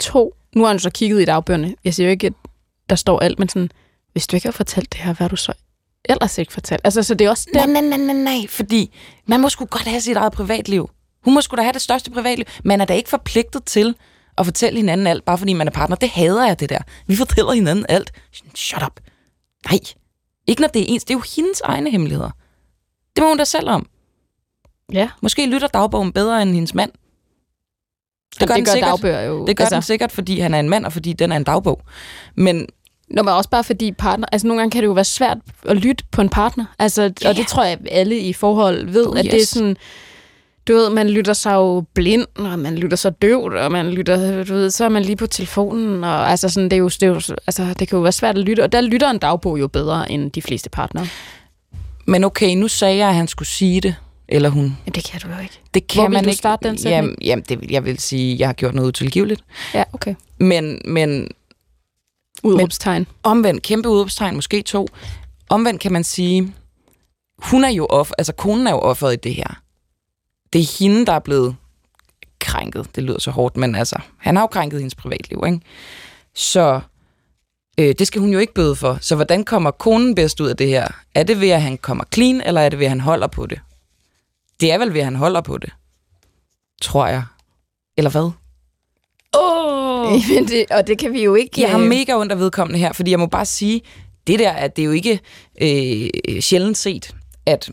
[0.00, 1.74] To, nu har hun så kigget i dagbøgerne.
[1.84, 2.32] Jeg siger jo ikke, at
[2.90, 3.70] der står alt, men sådan,
[4.12, 5.52] hvis du ikke har fortalt det her, hvad du så
[6.04, 6.80] ellers ikke fortalt?
[6.84, 7.72] Altså, så det er også Nej, den.
[7.72, 8.94] nej, nej, nej, nej, fordi
[9.26, 10.90] man må sgu godt have sit eget privatliv.
[11.24, 12.44] Hun må sgu da have det største privatliv.
[12.64, 13.94] Man er da ikke forpligtet til
[14.38, 15.96] at fortælle hinanden alt, bare fordi man er partner.
[15.96, 16.78] Det hader jeg, det der.
[17.06, 18.12] Vi fortæller hinanden alt.
[18.54, 19.00] Shut up.
[19.70, 19.78] Nej.
[20.46, 21.04] Ikke når det er ens.
[21.04, 22.30] Det er jo hendes egne hemmeligheder.
[23.16, 23.86] Det må hun da selv om.
[24.92, 26.90] Ja, Måske lytter dagbogen bedre end hendes mand.
[28.30, 28.90] Det det gør, det gør sikkert.
[28.90, 29.46] dagbøger jo.
[29.46, 29.74] Det gør altså.
[29.74, 31.80] den sikkert, fordi han er en mand, og fordi den er en dagbog.
[32.34, 32.66] Men
[33.10, 35.76] Nå, men også bare fordi partner, altså nogle gange kan det jo være svært at
[35.76, 36.64] lytte på en partner.
[36.78, 37.28] Altså, Ja.
[37.28, 39.48] og det tror jeg, alle i forhold ved, Oh, at det er yes.
[39.48, 39.76] sådan,
[40.68, 44.44] du ved, man lytter sig jo blind, og man lytter sig døvt, og man lytter,
[44.44, 47.02] du ved, så er man lige på telefonen, og altså sådan, det er jo, det,
[47.02, 47.14] er jo,
[47.46, 50.12] altså, det kan jo være svært at lytte, og der lytter en dagbog jo bedre
[50.12, 51.06] end de fleste partnere.
[52.06, 53.94] Men okay, nu sagde jeg, at han skulle sige det.
[54.28, 54.76] Eller hun.
[54.84, 55.60] Men det kan du jo ikke.
[55.74, 56.38] Det kan Hvor vil man du ikke.
[56.38, 56.94] starte den sætning?
[56.94, 59.44] Jamen, jamen det, jeg vil sige, at jeg har gjort noget utilgiveligt.
[59.74, 60.14] Ja, okay.
[60.38, 61.28] Men, men
[62.42, 63.06] Udråbstegn.
[63.22, 64.88] omvendt, kæmpe udopstegn, måske to.
[65.48, 66.52] Omvendt kan man sige,
[67.38, 69.60] hun er jo off, altså konen er jo offeret i det her.
[70.56, 71.56] Det er hende, der er blevet
[72.40, 72.86] krænket.
[72.94, 75.60] Det lyder så hårdt, men altså, han har jo krænket hendes privatliv, ikke?
[76.34, 76.80] Så
[77.80, 78.98] øh, det skal hun jo ikke bøde for.
[79.00, 80.88] Så hvordan kommer konen bedst ud af det her?
[81.14, 83.46] Er det ved, at han kommer clean, eller er det ved, at han holder på
[83.46, 83.60] det?
[84.60, 85.70] Det er vel ved, at han holder på det.
[86.82, 87.24] Tror jeg.
[87.96, 88.30] Eller hvad?
[89.40, 90.12] Åh!
[90.12, 90.12] Oh.
[90.34, 91.60] Men det, og det kan vi jo ikke...
[91.60, 93.82] Jeg har øh, mega ondt af vedkommende her, fordi jeg må bare sige,
[94.26, 95.20] det der, at det er jo ikke
[95.62, 97.14] øh, sjældent set,
[97.46, 97.70] at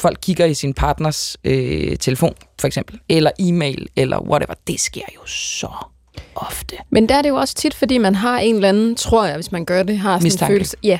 [0.00, 4.54] folk kigger i sin partners øh, telefon, for eksempel, eller e-mail, eller whatever.
[4.66, 5.68] Det sker jo så
[6.34, 6.76] ofte.
[6.90, 9.34] Men der er det jo også tit, fordi man har en eller anden, tror jeg,
[9.34, 10.52] hvis man gør det, har sådan Mistanke.
[10.52, 10.76] en følelse.
[10.82, 10.98] Ja.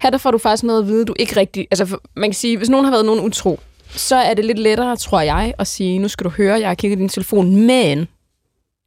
[0.00, 1.66] Her der får du faktisk noget at vide, du ikke rigtig...
[1.70, 3.60] Altså, man kan sige, hvis nogen har været nogen utro,
[3.90, 6.74] så er det lidt lettere, tror jeg, at sige, nu skal du høre, jeg har
[6.74, 8.08] kigget i din telefon, men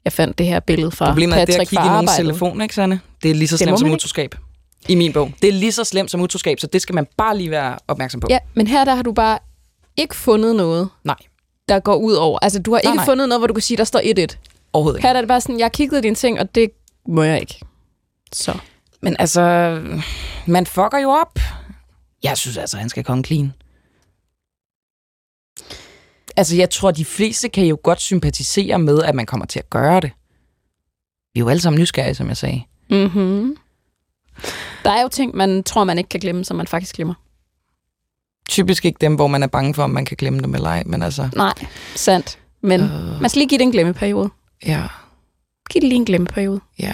[0.06, 2.12] jeg fandt det her billede fra Problemet er, at det Patrick at kigge i nogens
[2.16, 3.00] telefon, ikke Sanne?
[3.24, 4.38] Det er lige så Det slemt som man ikke.
[4.88, 5.32] I min bog.
[5.42, 8.20] Det er lige så slemt som utroskab, så det skal man bare lige være opmærksom
[8.20, 8.28] på.
[8.30, 9.40] Ja, men her der har du bare
[9.98, 11.16] ikke fundet noget, Nej,
[11.68, 12.40] der går ud over.
[12.42, 13.06] Altså, du har Nej, ikke nej.
[13.06, 14.38] fundet noget, hvor du kan sige, der står 1-1.
[14.74, 15.08] overhovedet ikke.
[15.08, 16.72] Her er det bare sådan, jeg har kigget i dine ting, og det
[17.08, 17.60] må jeg ikke.
[18.34, 18.58] Så.
[19.02, 19.42] Men altså,
[20.46, 21.40] man fucker jo op.
[22.24, 23.54] Jeg synes altså, han skal komme clean.
[26.38, 29.70] Altså, jeg tror, de fleste kan jo godt sympatisere med, at man kommer til at
[29.70, 30.12] gøre det.
[31.34, 32.62] Vi er jo alle sammen nysgerrige, som jeg sagde.
[32.90, 33.56] Mm-hmm.
[34.86, 37.14] Der er jo ting, man tror, man ikke kan glemme, som man faktisk glemmer.
[38.50, 40.84] Typisk ikke dem, hvor man er bange for, om man kan glemme dem eller ej.
[40.86, 41.54] Men altså, Nej,
[41.96, 42.40] sandt.
[42.62, 43.22] Men Øh.
[43.22, 44.30] man skal lige give det en glemmeperiode.
[44.66, 44.82] ja,
[45.70, 46.60] Giv det lige en glemmeperiode.
[46.80, 46.94] ja.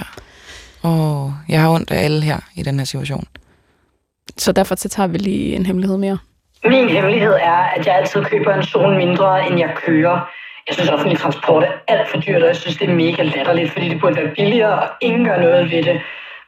[0.84, 3.28] Åh, jeg har ondt af alle her i den her situation.
[4.38, 6.18] Så derfor så tager vi lige en hemmelighed mere.
[6.66, 10.30] Min hemmelighed er, at jeg altid køber en zone mindre, end jeg kører.
[10.68, 13.72] Jeg synes, offentlig transport er alt for dyrt, og jeg synes, det er mega latterligt,
[13.72, 16.02] fordi det burde være billigere, og ingen gør noget ved det.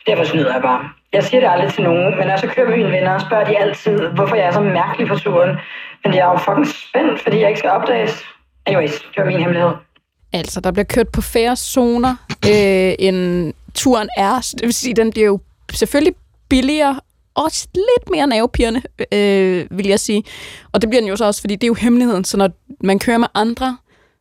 [0.07, 0.89] Derfor snyder jeg bare.
[1.13, 3.45] Jeg siger det aldrig til nogen, men når jeg så kører med mine venner, spørger
[3.45, 5.57] de altid, hvorfor jeg er så mærkelig på turen.
[6.03, 8.23] Men jeg er jo fucking spændt, fordi jeg ikke skal opdages.
[8.65, 9.71] Anyways, det var min hemmelighed.
[10.33, 14.53] Altså, der bliver kørt på færre zoner, øh, end turen er.
[14.57, 15.39] Det vil sige, den bliver jo
[15.73, 16.13] selvfølgelig
[16.49, 16.99] billigere,
[17.35, 18.81] også lidt mere nervepirrende,
[19.13, 20.23] øh, vil jeg sige.
[20.71, 22.23] Og det bliver den jo så også, fordi det er jo hemmeligheden.
[22.23, 22.49] Så når
[22.83, 23.77] man kører med andre,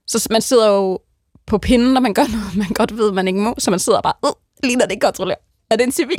[0.07, 0.99] så man sidder jo
[1.47, 3.55] på pinden, når man gør noget, man godt ved, man ikke må.
[3.59, 4.33] Så man sidder bare, øh,
[4.69, 5.39] ligner det ikke kontrollerer.
[5.71, 6.19] Er det en civil?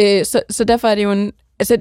[0.00, 1.32] Øh, så, så derfor er det jo en...
[1.58, 1.78] Altså,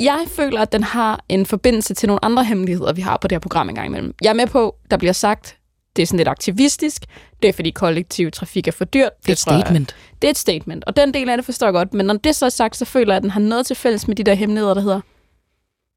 [0.00, 3.34] jeg føler, at den har en forbindelse til nogle andre hemmeligheder, vi har på det
[3.34, 4.14] her program engang imellem.
[4.22, 5.56] Jeg er med på, der bliver sagt,
[5.96, 7.04] det er sådan lidt aktivistisk,
[7.42, 9.10] det er fordi kollektiv trafik er for dyrt.
[9.22, 9.96] Det er et jeg- statement.
[10.22, 12.36] det er et statement, og den del af det forstår jeg godt, men når det
[12.36, 14.34] så er sagt, så føler jeg, at den har noget til fælles med de der
[14.34, 15.00] hemmeligheder, der hedder,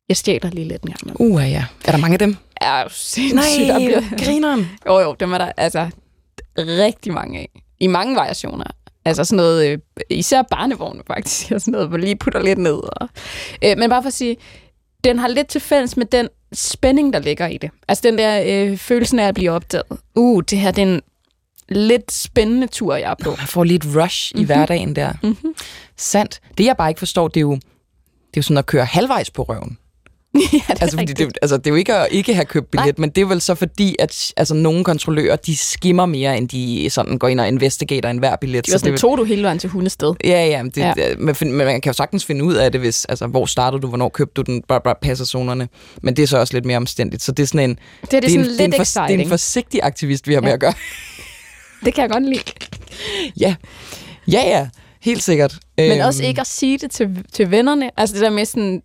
[0.09, 1.21] jeg stjæler lige lidt en gang.
[1.21, 1.65] Uh, ja.
[1.85, 2.35] Er der mange af dem?
[2.63, 4.01] Jo sindssygt, der bliver...
[4.25, 4.67] grineren.
[4.87, 5.89] Jo, jo, dem er der altså
[6.57, 7.49] rigtig mange af.
[7.79, 8.65] I mange variationer.
[9.05, 9.77] Altså sådan noget, øh,
[10.09, 12.73] især barnevogne faktisk, og sådan noget, hvor lige putter lidt ned.
[13.01, 13.09] Og,
[13.63, 14.37] øh, men bare for at sige,
[15.03, 17.69] den har lidt til fælles med den spænding, der ligger i det.
[17.87, 19.85] Altså den der øh, følelsen af at blive opdaget.
[20.15, 21.01] Uh, det her det er en
[21.69, 23.29] lidt spændende tur, jeg er på.
[23.29, 24.45] Man får lige et rush i Mhm.
[24.45, 25.13] hverdagen der.
[25.23, 25.55] Mm-hmm.
[25.97, 26.41] Sandt.
[26.57, 29.29] Det, jeg bare ikke forstår, det er jo, det er jo sådan at køre halvvejs
[29.31, 29.77] på røven.
[30.53, 32.99] ja, det Altså, fordi det, altså, det er jo ikke at ikke have købt billet,
[32.99, 36.89] men det er vel så fordi, at altså, nogle kontrollører, de skimmer mere, end de
[36.89, 38.55] sådan går ind og investigater enhver billet.
[38.67, 40.13] Var Så sådan, det, tog du hele vejen til hundested.
[40.23, 40.93] Ja, ja, det, Ja.
[40.97, 41.15] ja.
[41.17, 43.87] Men, men man kan jo sagtens finde ud af det, hvis, altså, hvor startede du,
[43.87, 45.69] hvornår købte du den, bare, bare passer zonerne.
[46.03, 47.23] Men det er så også lidt mere omstændigt.
[47.23, 48.71] Så det er sådan en, Det er, det er det sådan en, det er en,
[48.71, 49.29] lidt for, det er en exciting.
[49.29, 50.53] forsigtig aktivist, vi har med Ja.
[50.53, 50.73] at gøre.
[51.85, 52.41] Det kan jeg godt lide.
[53.39, 53.55] ja,
[54.31, 54.67] ja, ja,
[55.01, 55.55] helt sikkert.
[55.77, 57.89] Men Øhm, også ikke at sige det til, til vennerne.
[57.97, 58.81] Altså det der med sådan...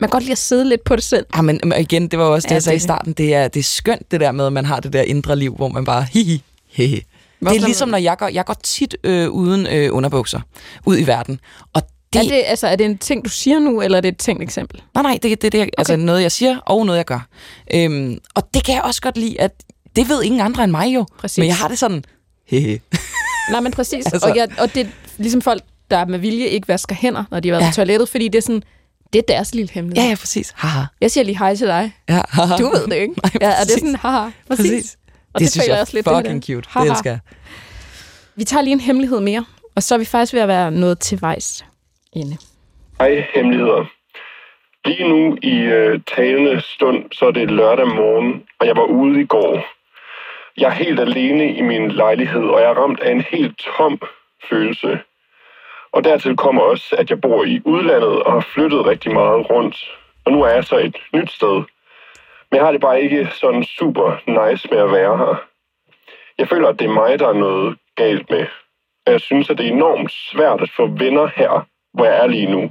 [0.00, 1.26] Man kan godt lide at sidde lidt på det selv.
[1.36, 3.12] Ja, men men igen, det var også det, Ja, jeg sagde det i er starten.
[3.12, 5.54] Det er, det er skønt, det der med, at man har det der indre liv,
[5.56, 7.00] hvor man bare hihi, hehe.
[7.40, 10.40] Det er ligesom, når jeg går, jeg går tit øh, uden øh, underbukser
[10.86, 11.40] ud i verden.
[11.72, 11.82] Og
[12.12, 14.18] det, Er det, altså, er det en ting, du siger nu, eller er det et
[14.18, 14.82] tænkt eksempel?
[14.94, 17.26] nej, nej, det, det, det er altså noget, jeg siger, og noget, jeg gør.
[17.74, 19.50] Øhm, og det kan jeg også godt lide, at
[19.96, 21.06] det ved ingen andre end mig jo.
[21.18, 21.38] Præcis.
[21.38, 22.04] Men jeg har det sådan,
[22.46, 22.80] hehe.
[23.52, 24.06] Nej, men præcis.
[24.06, 24.28] Altså- altså.
[24.28, 27.48] og, jeg, og det er ligesom folk, der med vilje ikke vasker hænder, når de
[27.48, 27.70] har været ja.
[27.70, 28.62] på toilettet, fordi det er sådan,
[29.16, 30.04] det er deres lille hemmelighed.
[30.04, 30.52] Ja, ja, præcis.
[30.56, 30.80] Haha.
[31.00, 31.96] Jeg siger lige hej til dig.
[32.08, 32.56] Ja, haha.
[32.56, 33.14] Du ved det ikke.
[33.24, 33.80] Nej, ja, og det er præcis.
[33.80, 34.30] sådan, haha.
[34.48, 34.70] Præcis.
[34.70, 34.98] Præcis.
[35.34, 36.46] Og det, synes føler jeg er også lidt, det er fucking det.
[36.46, 36.68] cute.
[36.70, 36.84] Haha.
[36.84, 37.18] Det elsker jeg.
[38.36, 39.44] Vi tager lige en hemmelighed mere,
[39.76, 41.64] og så er vi faktisk ved at være nået til vejs
[42.12, 42.36] inde.
[42.98, 43.84] Hej, hemmeligheder.
[44.84, 49.20] Lige nu i øh, talende stund, så er det lørdag morgen, og jeg var ude
[49.20, 49.64] i går.
[50.56, 54.00] Jeg er helt alene i min lejlighed, og jeg er ramt af en helt tom
[54.50, 54.98] følelse.
[55.92, 59.76] Og dertil kommer også, at jeg bor i udlandet og har flyttet rigtig meget rundt.
[60.24, 61.62] Og nu er jeg så et nyt sted.
[62.50, 65.42] Men jeg har det bare ikke sådan super nice med at være her.
[66.38, 68.46] Jeg føler, at det er mig, der er noget galt med.
[69.06, 72.26] Og jeg synes, at det er enormt svært at få venner her, hvor jeg er
[72.26, 72.70] lige nu.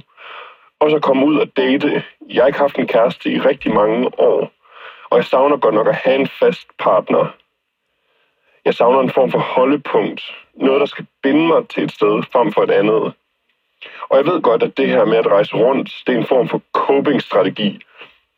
[0.80, 2.04] Og så komme ud og date.
[2.28, 4.50] Jeg har ikke haft en kæreste i rigtig mange år.
[5.10, 7.34] Og jeg savner godt nok at have en fast partner.
[8.64, 10.22] Jeg savner en form for holdepunkt.
[10.56, 13.12] Noget, der skal binde mig til et sted frem for et andet.
[14.10, 16.48] Og jeg ved godt, at det her med at rejse rundt, det er en form
[16.48, 17.80] for coping-strategi.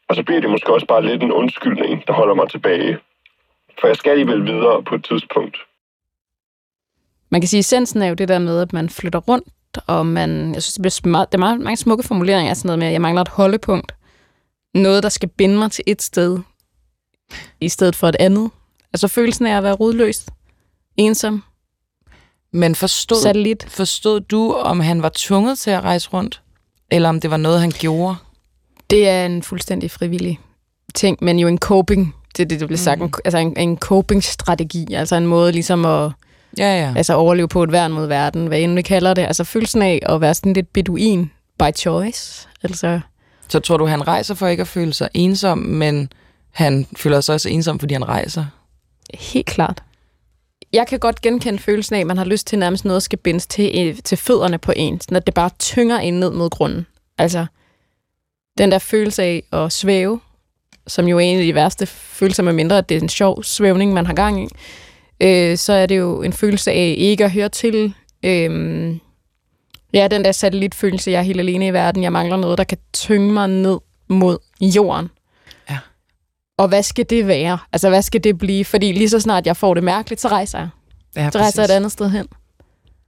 [0.08, 2.98] Og så bliver det måske også bare lidt en undskyldning, der holder mig tilbage.
[3.80, 5.56] For jeg skal alligevel videre på et tidspunkt.
[7.30, 10.06] Man kan sige, at essensen er jo det der med, at man flytter rundt, og
[10.06, 12.86] man, jeg synes, det bliver meget, det er meget, mange smukke formuleringer sådan noget med,
[12.86, 13.94] at jeg mangler et holdepunkt.
[14.74, 16.38] noget, der skal binde mig til et sted,
[17.60, 18.50] i stedet for et andet.
[18.92, 20.26] Altså følelsen af at være rodløs,
[20.96, 21.42] ensom,
[22.52, 23.66] men forstod, satellit.
[23.68, 26.42] forstod du, om han var tvunget til at rejse rundt?
[26.90, 28.16] Eller om det var noget, han gjorde?
[28.90, 30.38] Det er en fuldstændig frivillig
[30.94, 33.12] ting, men jo en coping, det er det, der bliver sagt, mm.
[33.24, 36.12] altså en, en coping-strategi, altså en måde ligesom at
[36.58, 36.92] Ja, ja.
[36.96, 39.22] altså overleve på et værn mod verden, hvad end vi kalder det.
[39.22, 42.48] Altså følelsen af at være sådan lidt beduin by choice.
[42.62, 43.00] Altså,
[43.48, 46.12] Så tror du, han rejser for ikke at føle sig ensom, men
[46.50, 48.44] han føler sig også ensom, fordi han rejser?
[49.14, 49.82] helt klart.
[50.72, 53.46] Jeg kan godt genkende følelsen af, at man har lyst til nærmest noget skal bindes
[53.46, 56.86] til, øh, til fødderne på en, når det bare tynger en ned mod grunden.
[57.18, 57.46] Altså,
[58.58, 60.20] den der følelse af at svæve,
[60.86, 63.42] som jo er en af de værste følelser, med mindre at det er en sjov
[63.42, 64.48] svævning, man har gang i,
[65.20, 67.94] øh, så er det jo en følelse af ikke at høre til.
[68.22, 68.96] Øh,
[69.92, 72.78] ja, den der satellitfølelse, jeg er helt alene i verden, jeg mangler noget, der kan
[72.92, 75.10] tynge mig ned mod jorden.
[76.58, 77.58] Og hvad skal det være?
[77.72, 78.64] Altså, hvad skal det blive?
[78.64, 80.68] Fordi lige så snart jeg får det mærkeligt, så rejser jeg.
[81.16, 82.26] Ja, Så rejser jeg et andet sted hen.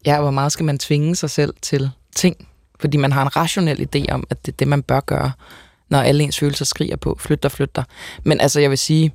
[0.06, 2.48] Ja, hvor meget skal man tvinge sig selv til ting?
[2.80, 5.32] Fordi man har en rationel idé om, at det er det, man bør gøre,
[5.88, 7.82] når alle ens følelser skriger på, flytter, flytter.
[8.24, 9.14] Men altså, jeg vil sige,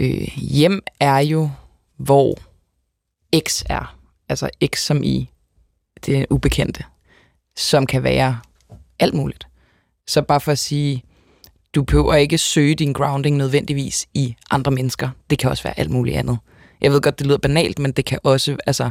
[0.00, 1.50] øh, hjem er jo,
[1.96, 2.34] hvor
[3.48, 3.96] X er.
[4.28, 5.30] Altså X som i
[6.06, 6.84] det ubekendte,
[7.56, 8.40] som kan være
[8.98, 9.46] alt muligt.
[10.06, 11.04] Så bare for at sige,
[11.74, 15.08] du behøver ikke søge din grounding nødvendigvis i andre mennesker.
[15.30, 16.38] Det kan også være alt muligt andet.
[16.80, 18.90] Jeg ved godt, det lyder banalt, men det kan også, altså,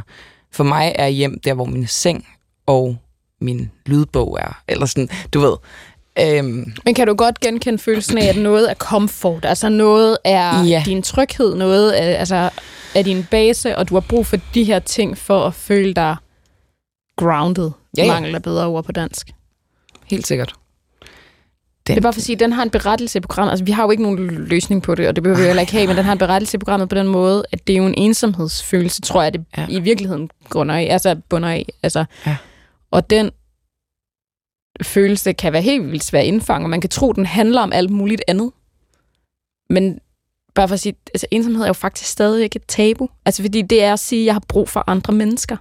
[0.52, 2.26] for mig er hjem der, hvor min seng
[2.66, 2.96] og
[3.40, 4.62] min lydbog er.
[4.68, 5.56] Eller sådan, du ved.
[6.20, 9.44] Øhm, Men kan du godt genkende følelsen af, at noget er comfort?
[9.44, 10.82] Altså noget er Ja.
[10.86, 12.50] din tryghed, noget er, altså,
[12.94, 16.16] er din base, og du har brug for de her ting for at føle dig
[17.16, 17.70] grounded.
[17.96, 18.12] Ja, Ja.
[18.12, 19.30] Mangler bedre ord på dansk.
[20.06, 20.54] helt sikkert.
[21.86, 23.50] Det er bare for at sige, at den har en berettelse i programmet.
[23.50, 25.72] Altså, vi har jo ikke nogen løsning på det, og det behøver vi heller ikke
[25.72, 27.86] have, men den har en berettelse i programmet på den måde, at det er jo
[27.86, 29.66] en ensomhedsfølelse, tror jeg, det Ja.
[29.70, 31.66] i virkeligheden grunder af, altså bunder af.
[31.82, 32.36] Altså, Ja.
[32.90, 33.30] Og den
[34.82, 37.72] følelse kan være helt vildt svær at indfange, og man kan tro, den handler om
[37.72, 38.52] alt muligt andet.
[39.70, 39.98] Men
[40.54, 43.08] bare for at sige, altså ensomhed er jo faktisk stadig ikke et tabu.
[43.24, 45.56] Altså fordi det er at sige, at jeg har brug for andre mennesker.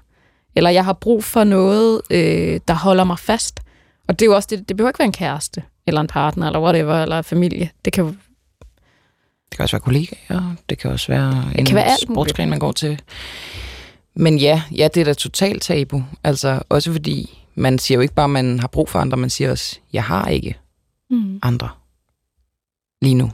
[0.56, 3.60] Eller jeg har brug for noget, øh, der holder mig fast.
[4.08, 6.48] Og det er jo også det, det behøver ikke være en kæreste, eller en partner,
[6.48, 7.70] eller whatever, eller familie.
[7.86, 8.06] Det kan
[9.50, 12.16] Det kan også være kollegaer, det kan også være en kan være alt muligt.
[12.16, 13.02] sportsgren, man går til.
[14.16, 16.04] Men ja, ja, det er da totalt tabu.
[16.24, 19.30] Altså også fordi, man siger jo ikke bare, at man har brug for andre, man
[19.30, 20.58] siger også, jeg har ikke
[21.10, 21.40] mm.
[21.42, 21.70] andre
[23.02, 23.32] lige nu.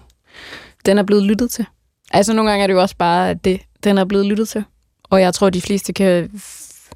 [0.85, 1.65] den er blevet lyttet til.
[2.11, 4.63] Altså nogle gange er det jo også bare at det, den er blevet lyttet til.
[5.03, 6.29] Og jeg tror, de fleste kan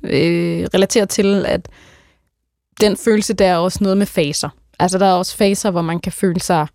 [0.04, 1.70] øh, relatere til, at
[2.82, 4.49] den følelse, der er også noget med faser.
[4.80, 6.67] Altså der er også faser, hvor man kan føle sig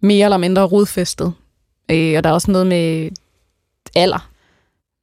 [0.00, 1.34] mere eller mindre rodfæstet.
[1.90, 3.10] Øh, og der er også noget med
[3.96, 4.30] alder,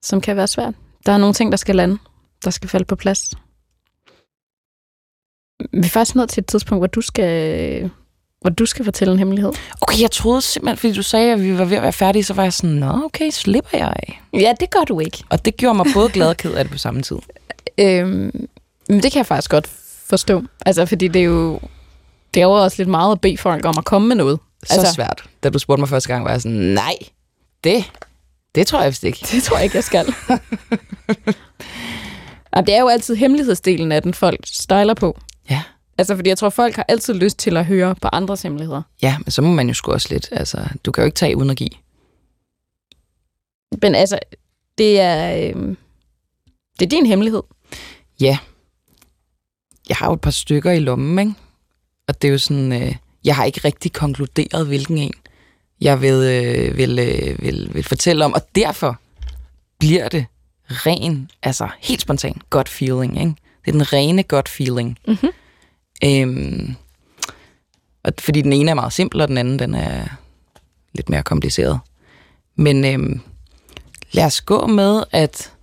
[0.02, 0.74] som kan være svært.
[1.06, 1.98] Der er nogle ting, der skal lande,
[2.44, 3.34] der skal falde på plads.
[5.72, 7.92] Vi er faktisk nået til et tidspunkt, hvor du skal,
[8.42, 9.52] hvor du skal fortælle en hemmelighed.
[9.82, 12.34] Okay, jeg troede simpelthen, fordi du sagde, at vi var ved at være færdige, så
[12.34, 14.22] var jeg sådan, nå okay, slipper jeg af.
[14.34, 15.24] Ja, det gør du ikke.
[15.30, 17.18] Og det gjorde mig både glad og ked af det på samme tid.
[17.80, 18.48] Øhm,
[18.90, 19.68] men det kan jeg faktisk godt
[20.06, 20.44] forstå.
[20.66, 21.60] Altså, fordi det er jo,
[22.40, 24.40] det er jo også lidt meget at bede folk om at komme med noget.
[24.64, 25.24] Så Altså- svært.
[25.44, 26.96] Da du spurgte mig første gang, var jeg sådan, nej,
[27.64, 27.92] det,
[28.56, 29.20] det tror jeg vist ikke.
[29.32, 30.06] Det tror jeg ikke, jeg skal.
[32.56, 35.20] Jamen, det er jo altid hemmelighedsdelen af den, folk stejler på.
[35.50, 35.64] Ja.
[35.98, 38.82] Altså, fordi jeg tror, folk har altid lyst til at høre på andres hemmeligheder.
[39.02, 40.30] Ja, men så må man jo sgu også lidt.
[40.32, 41.70] Altså, du kan jo ikke tage uden at give.
[43.82, 44.20] Men altså,
[44.78, 45.78] det er, øhm,
[46.80, 47.44] det er din hemmelighed.
[48.20, 48.38] Ja.
[49.90, 51.34] Jeg har jo et par stykker i lommen, ikke?
[52.10, 55.14] Og det er jo sådan, øh, jeg har ikke rigtig konkluderet, hvilken en
[55.82, 58.34] jeg vil, øh, vil, øh, vil, vil fortælle om.
[58.34, 59.00] Og derfor
[59.80, 60.26] bliver det
[60.70, 63.36] ren, altså helt spontan, godt feeling, ikke?
[63.66, 64.98] Det er den rene godt feeling.
[65.08, 65.30] Mhm.
[66.04, 66.76] Øhm,
[68.04, 70.06] og fordi den ene er meget simpel, og den anden den er
[70.94, 71.80] lidt mere kompliceret.
[72.56, 73.22] Men øhm,
[74.12, 75.54] lad os gå med, at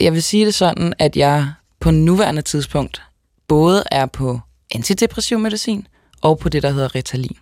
[0.00, 3.02] jeg vil sige det sådan, at jeg på nuværende tidspunkt
[3.48, 4.40] både er på
[4.74, 5.86] antidepressiv medicin
[6.22, 7.36] og på det, der hedder Ritalin.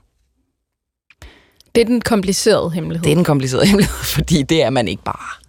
[1.74, 3.05] Det er den komplicerede hemmelighed.
[3.05, 5.43] Det er den komplicerede hemmelighed, fordi det er man ikke bare.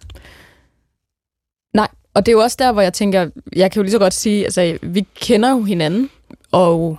[1.74, 3.98] Nej, og det er jo også der, hvor jeg tænker, jeg kan jo lige så
[3.98, 6.10] godt sige, altså, vi kender jo hinanden,
[6.52, 6.98] og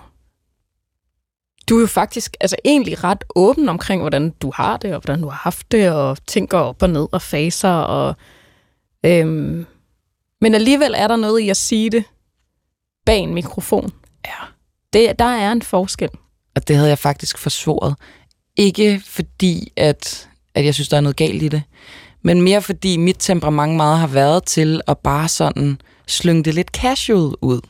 [1.70, 5.22] du er jo faktisk altså, egentlig ret åben omkring, hvordan du har det, og hvordan
[5.22, 8.16] du har haft det, og tænker op og ned og faser, og,
[9.06, 9.66] øhm,
[10.42, 12.04] men alligevel er der noget i at sige det
[13.06, 13.92] bag en mikrofon.
[14.26, 14.55] Ja.
[14.96, 16.10] Det, der er en forskel.
[16.56, 17.96] Og det havde jeg faktisk forsvoret.
[18.58, 21.64] Ikke fordi, at, at jeg synes, der er noget galt i det,
[22.22, 26.68] men mere fordi mit temperament meget har været til at bare sådan slynge det lidt
[26.68, 27.62] casual ud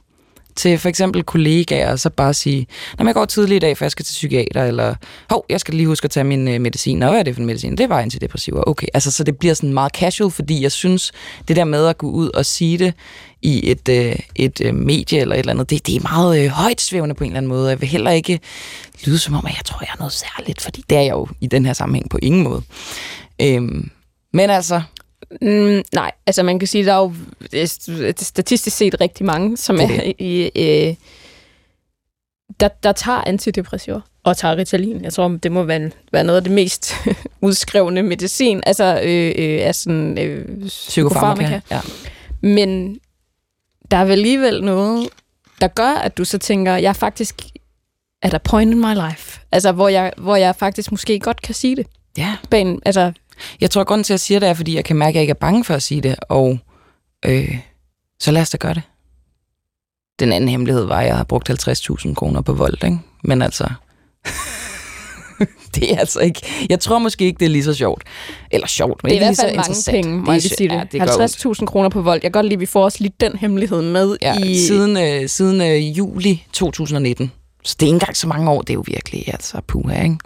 [0.55, 3.85] til for eksempel kollegaer, og så bare sige, når jeg går tidligt i dag, for
[3.85, 4.95] jeg skal til psykiater, eller
[5.29, 7.03] hov, jeg skal lige huske at tage min øh, medicin.
[7.03, 7.77] Og hvad er det for en medicin?
[7.77, 8.63] Det var antidepressiver.
[8.67, 11.11] Okay, altså så det bliver sådan meget casual, fordi jeg synes,
[11.47, 12.93] det der med at gå ud og sige det
[13.41, 16.49] i et, øh, et øh, medie eller et eller andet, det, det er meget øh,
[16.49, 17.69] højt svævende på en eller anden måde.
[17.69, 18.39] Jeg vil heller ikke
[19.05, 21.27] lyde som om, at jeg tror, jeg er noget særligt, fordi det er jeg jo
[21.41, 22.61] i den her sammenhæng på ingen måde.
[23.41, 23.89] Øhm,
[24.33, 24.81] men altså,
[25.41, 27.13] Mm, nej, altså man kan sige, at der er jo
[27.53, 30.95] øh, statistisk set rigtig mange, som Det er i, øh,
[32.59, 35.03] der, der tager antidepressiver og tager Ritalin.
[35.03, 36.93] Jeg tror, det må være, være noget af det mest
[37.41, 41.59] udskrevne medicin, altså øh, øh, er sådan øh, psykofarmaka.
[41.71, 41.81] Ja.
[42.41, 42.99] Men
[43.91, 45.09] der er vel alligevel noget,
[45.61, 47.41] der gør, at du så tænker, jeg faktisk
[48.21, 49.39] at a point in my life.
[49.51, 51.87] Altså, hvor jeg, hvor jeg faktisk måske godt kan sige det.
[52.17, 52.35] ja.
[52.49, 53.11] Ben, altså,
[53.61, 55.15] Jeg tror, at grunden til, at jeg siger det, er, fordi jeg kan mærke, at
[55.15, 56.59] jeg ikke er bange for at sige det, og
[57.25, 57.57] øh,
[58.19, 58.81] så lad os da gøre det.
[60.19, 62.99] Den anden hemmelighed var, at jeg har brugt 50.000 kroner på vold, ikke?
[63.23, 63.69] Men altså...
[65.75, 66.41] det er altså ikke...
[66.69, 68.03] Jeg tror måske ikke, det er lige så sjovt.
[68.51, 69.95] Eller sjovt, men det er i ikke hvert lige fald så mange interessant.
[70.05, 70.75] penge, må jeg lige sige det.
[70.75, 71.59] Ja, det gør ondt.
[71.61, 72.15] 50.000 kroner på vold.
[72.15, 74.57] Jeg kan godt lide, at vi får også lige den hemmelighed med Ja, i...
[74.67, 77.31] siden, øh, siden øh, juli 2019.
[77.63, 80.17] Så det er ikke engang så mange år, det er jo virkelig altså puha, ikke?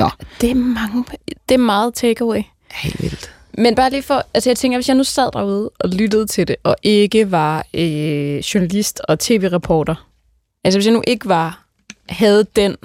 [0.00, 1.04] Nå, Det er, mange,
[1.48, 2.42] det er meget takeaway.
[2.70, 3.34] helt vildt.
[3.58, 6.48] Men bare lige for, altså jeg tænker, hvis jeg nu sad derude og lyttede til
[6.48, 10.08] det, og ikke var øh, journalist og tv-reporter,
[10.64, 11.64] altså hvis jeg nu ikke var,
[12.08, 12.76] havde den,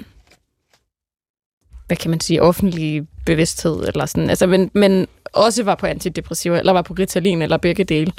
[1.86, 6.58] hvad kan man sige, offentlige bevidsthed, eller sådan, altså, men, men også var på antidepressiva,
[6.58, 8.12] eller var på Ritalin, eller begge dele.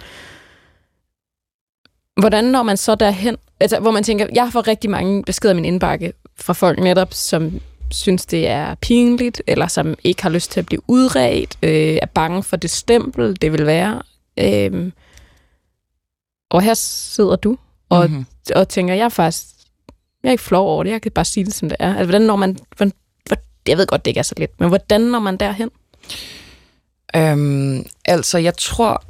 [2.20, 5.56] Hvordan når man så derhen, altså hvor man tænker, jeg får rigtig mange beskeder i
[5.56, 7.60] min indbakke fra folk netop, som
[7.91, 12.05] synes, det er pinligt, eller som ikke har lyst til at blive udredt, øh, er
[12.05, 14.01] bange for det stempel, det vil være.
[14.39, 14.91] Øh,
[16.51, 17.57] og her sidder du
[17.89, 18.11] og, Mhm.
[18.11, 18.25] mm-hmm.
[18.55, 19.45] og tænker, jeg er faktisk
[20.23, 21.89] jeg er ikke flov over det, jeg kan bare sige det, som det er.
[21.89, 22.57] Altså, hvordan når man...
[22.77, 22.93] Hvordan,
[23.27, 25.69] hvor- jeg ved godt, det ikke er så let, men hvordan når man derhen?
[27.15, 29.03] Øhm, altså, jeg tror,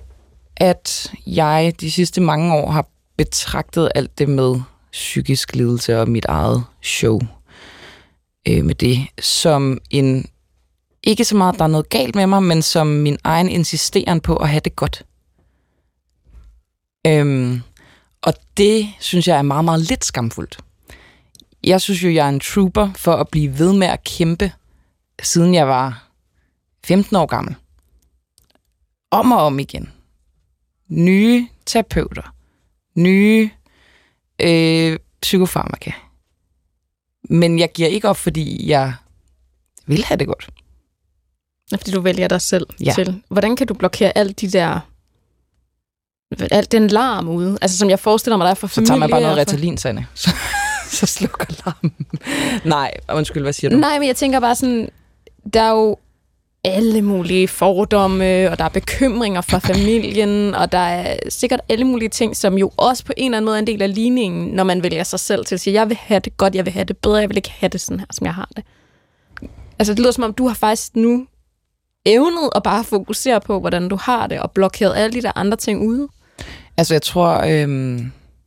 [0.58, 2.86] at jeg de sidste mange år har
[3.18, 4.56] betragtet alt det med
[4.92, 7.20] psykisk lidelse og mit eget show
[8.48, 10.26] øh, med det som en...
[11.04, 14.22] Ikke så meget, at der er noget galt med mig, men som min egen insisteren
[14.22, 15.06] på at have det godt.
[17.08, 17.62] Øhm,
[18.22, 20.58] og det synes jeg er meget, meget lidt skamfuldt.
[21.64, 24.52] Jeg synes jo, jeg er en trooper for at blive ved med at kæmpe,
[25.24, 26.08] siden jeg var
[26.84, 27.56] 15 år gammel
[29.12, 29.92] om og om igen.
[30.88, 32.34] Nye terapeuter.
[32.96, 33.50] Nye
[34.42, 35.92] øh, psykofarmaka.
[37.30, 38.94] Men jeg giver ikke op, fordi jeg
[39.86, 40.50] vil have det godt.
[41.72, 42.92] Fordi du vælger dig selv Ja.
[42.96, 43.22] til.
[43.30, 44.80] Hvordan kan du blokere alt de der...
[46.52, 47.58] Alt den larm ude?
[47.62, 48.88] Altså, som jeg forestiller mig, der er for Så familie.
[48.90, 50.08] tager man bare noget og for- Ritalin, Sanne.
[50.16, 50.30] Så,
[50.90, 51.96] så slukker larmen.
[52.66, 53.78] Nej, undskyld, hvad siger du?
[53.78, 54.90] Nej, men jeg tænker bare sådan,
[55.54, 55.98] der er jo
[56.68, 62.10] alle mulige fordomme, og der er bekymringer fra familien, og der er sikkert alle mulige
[62.10, 64.64] ting, som jo også på en eller anden måde er en del af ligningen, når
[64.64, 66.86] man vælger sig selv til at sige, jeg vil have det godt, jeg vil have
[66.86, 68.64] det bedre, jeg vil ikke have det sådan her, som jeg har det.
[69.80, 71.28] Altså, det lyder som om, du har faktisk nu
[72.06, 75.58] evnet at bare fokusere på, hvordan du har det, og blokeret alle de der andre
[75.58, 76.08] ting ude.
[76.78, 78.00] Altså, jeg tror, øh,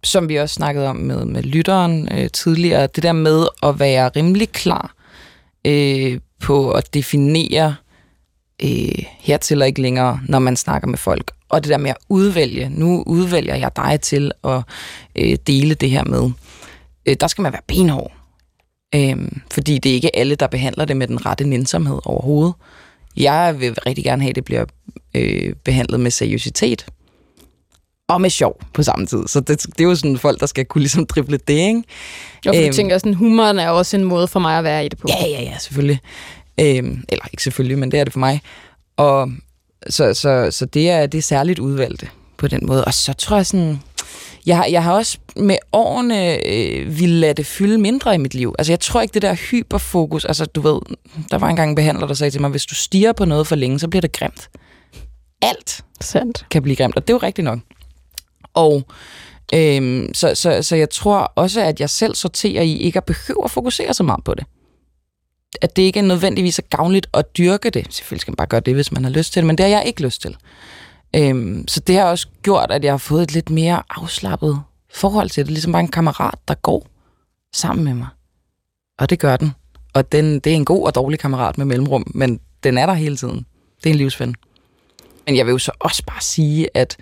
[0.04, 4.08] som vi også snakkede om med, med lytteren øh, tidligere, det der med at være
[4.16, 4.94] rimelig klar
[5.66, 7.89] øh, på at definere øh,
[9.20, 11.30] hertil og ikke længere, når man snakker med folk.
[11.48, 14.62] Og det der med at udvælge, nu udvælger jeg dig til at
[15.16, 16.30] øh, dele det her med.
[17.06, 18.12] Øh, der skal man være benhård.
[18.94, 19.16] Øh,
[19.52, 22.54] fordi det er ikke alle, der behandler det med den rette nænsomhed overhovedet.
[23.16, 24.64] Jeg vil rigtig gerne have, at det bliver
[25.14, 26.86] øh, behandlet med seriøsitet
[28.08, 29.26] og med sjov på samme tid.
[29.28, 31.82] Så det, det er jo sådan folk, der skal kunne ligesom drible det, ikke?
[32.46, 32.70] Og for Øhm.
[32.70, 35.08] du tænker sådan, humoren er også en måde for mig at være i det på.
[35.20, 36.00] Ja, ja, ja, selvfølgelig.
[36.60, 38.40] Øhm, eller ikke selvfølgelig, men det er det for mig.
[38.96, 39.30] Og
[39.88, 42.84] så, så, så det, er, det er særligt udvalgte på den måde.
[42.84, 43.80] Og så tror jeg sådan...
[44.46, 48.34] Jeg har, jeg har også med årene øh, ville lade det fylde mindre i mit
[48.34, 48.54] liv.
[48.58, 50.80] Altså jeg tror ikke det der hyperfokus, altså du ved,
[51.30, 53.56] der var engang en behandler, der sagde til mig, hvis du stiger på noget for
[53.56, 54.48] længe, så bliver det grimt.
[55.42, 56.46] Alt Sandt.
[56.50, 57.58] kan blive grimt, og det er jo rigtigt nok.
[58.54, 58.82] Og
[59.54, 63.44] øhm, så, så, så jeg tror også, at jeg selv sorterer i ikke at behøve
[63.44, 64.44] at fokusere så meget på det.
[65.62, 67.86] At det ikke er nødvendigvis er gavnligt at dyrke det.
[67.90, 69.70] Selvfølgelig skal man bare gøre det, hvis man har lyst til det, men det har
[69.70, 70.36] jeg ikke lyst til.
[71.16, 74.62] Øhm, så det har også gjort, at jeg har fået et lidt mere afslappet
[74.94, 75.52] forhold til det.
[75.52, 76.86] Ligesom bare en kammerat, der går
[77.54, 78.08] sammen med mig.
[78.98, 79.52] Og det gør den.
[79.94, 82.92] Og den, det er en god og dårlig kammerat med mellemrum, men den er der
[82.92, 83.46] hele tiden.
[83.84, 84.34] Det er en livsven.
[85.26, 86.96] Men jeg vil jo så også bare sige, at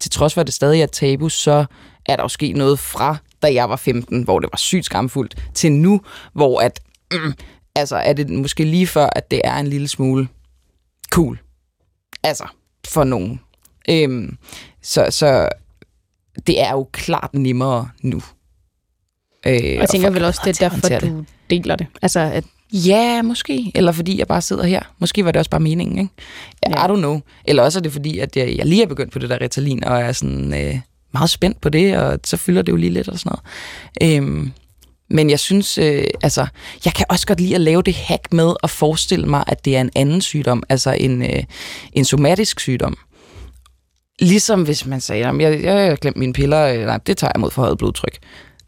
[0.00, 1.64] til trods for, at det stadig er tabu, så
[2.06, 5.36] er der jo sket noget fra, da jeg var 15, hvor det var sygt skamfuldt,
[5.54, 6.00] til nu,
[6.32, 6.80] hvor at,
[7.12, 7.34] mm,
[7.76, 10.28] altså er det måske lige før, at det er en lille smule
[11.10, 11.38] cool.
[12.22, 12.44] Altså,
[12.86, 13.40] for nogen.
[13.88, 14.36] Øhm,
[14.82, 15.48] så, så
[16.46, 18.22] det er jo klart nemmere nu.
[19.46, 21.02] Øh, jeg tænker vel også, det er derfor, det.
[21.02, 21.86] du deler det.
[22.02, 23.72] Altså, at Ja, måske.
[23.74, 24.80] Eller fordi jeg bare sidder her.
[24.98, 26.10] Måske var det også bare meningen, ikke?
[26.68, 26.86] Ja.
[26.86, 27.20] I don't know.
[27.44, 29.84] Eller også er det fordi, at jeg, jeg lige er begyndt på det der Ritalin,
[29.84, 30.80] og er sådan øh,
[31.12, 33.38] meget spændt på det, og så fylder det jo lige lidt og sådan
[34.00, 34.16] noget.
[34.16, 34.52] Øhm,
[35.14, 36.46] men jeg synes, øh, altså,
[36.84, 39.76] jeg kan også godt lide at lave det hack med at forestille mig, at det
[39.76, 41.44] er en anden sygdom, altså en, øh,
[41.92, 42.96] en somatisk sygdom.
[44.20, 47.30] Ligesom hvis man sagde, at jeg, jeg har glemt mine piller, øh, nej, det tager
[47.34, 48.18] jeg mod forhøjet blodtryk.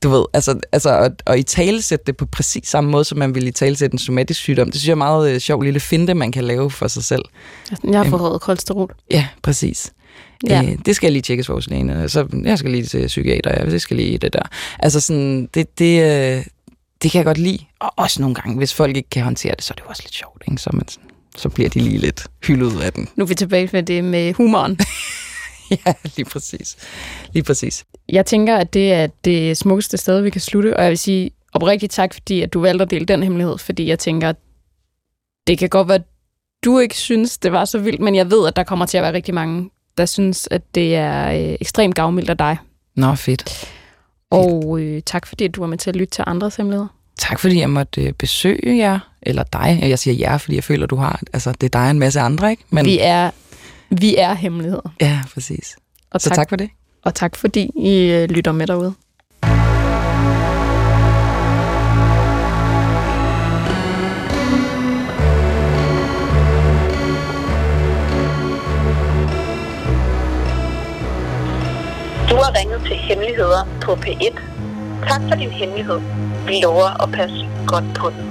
[0.03, 3.35] Du ved, altså, altså og, og i talesætte det på præcis samme måde, som man
[3.35, 4.67] ville i talesætte en somatisk sygdom.
[4.67, 7.23] Det synes jeg er meget øh, sjov lille finte, man kan lave for sig selv.
[7.85, 8.95] Jeg har forhøjet kolesterol.
[9.11, 9.93] Ja, præcis.
[10.49, 10.63] Ja.
[10.63, 12.09] Øh, det skal jeg lige tjekkes hos lægen.
[12.09, 14.43] Så jeg skal lige til psykiater, ja, det skal lige det der.
[14.79, 16.45] Altså sådan, det, det, øh,
[17.03, 17.59] det kan jeg godt lide.
[17.81, 20.03] Og også nogle gange, hvis folk ikke kan håndtere det, så er det jo også
[20.05, 20.43] lidt sjovt.
[20.51, 20.63] Ikke?
[20.63, 20.85] Så, man,
[21.37, 23.09] så bliver de lige lidt hyldet ud af den.
[23.17, 24.79] Nu er vi tilbage med det med humoren.
[25.87, 26.77] ja, lige præcis.
[27.33, 27.85] Lige præcis.
[28.09, 31.31] Jeg tænker, at det er det smukkeste sted, vi kan slutte, og jeg vil sige
[31.53, 34.37] oprigtigt tak, fordi at du valgte at dele den hemmelighed, fordi jeg tænker, at
[35.47, 36.05] det kan godt være, at
[36.65, 39.03] du ikke synes, det var så vildt, men jeg ved, at der kommer til at
[39.03, 42.57] være rigtig mange, der synes, at det er øh, ekstremt gavmildt af dig.
[42.97, 43.69] Nå, fedt.
[44.31, 46.89] Og øh, tak fordi, at du var med til at lytte til andres hemmeligheder.
[47.19, 49.79] Tak fordi jeg måtte øh, besøge jer, eller dig.
[49.83, 52.21] Jeg siger jer, fordi jeg føler, du har, altså det er dig og en masse
[52.21, 52.65] andre, ikke?
[52.71, 52.85] Men...
[52.85, 53.31] Vi er
[53.91, 54.95] vi er hemmeligheder.
[55.01, 55.77] Ja, præcis.
[56.11, 56.71] Og så tak, tak for det.
[57.05, 58.95] Og tak fordi I øh, lytter med derude.
[72.31, 74.41] Du har ringet til Hemmeligheder på P1.
[75.09, 76.01] Tak for din hemmelighed.
[76.47, 78.25] Vi lover at passe godt på den.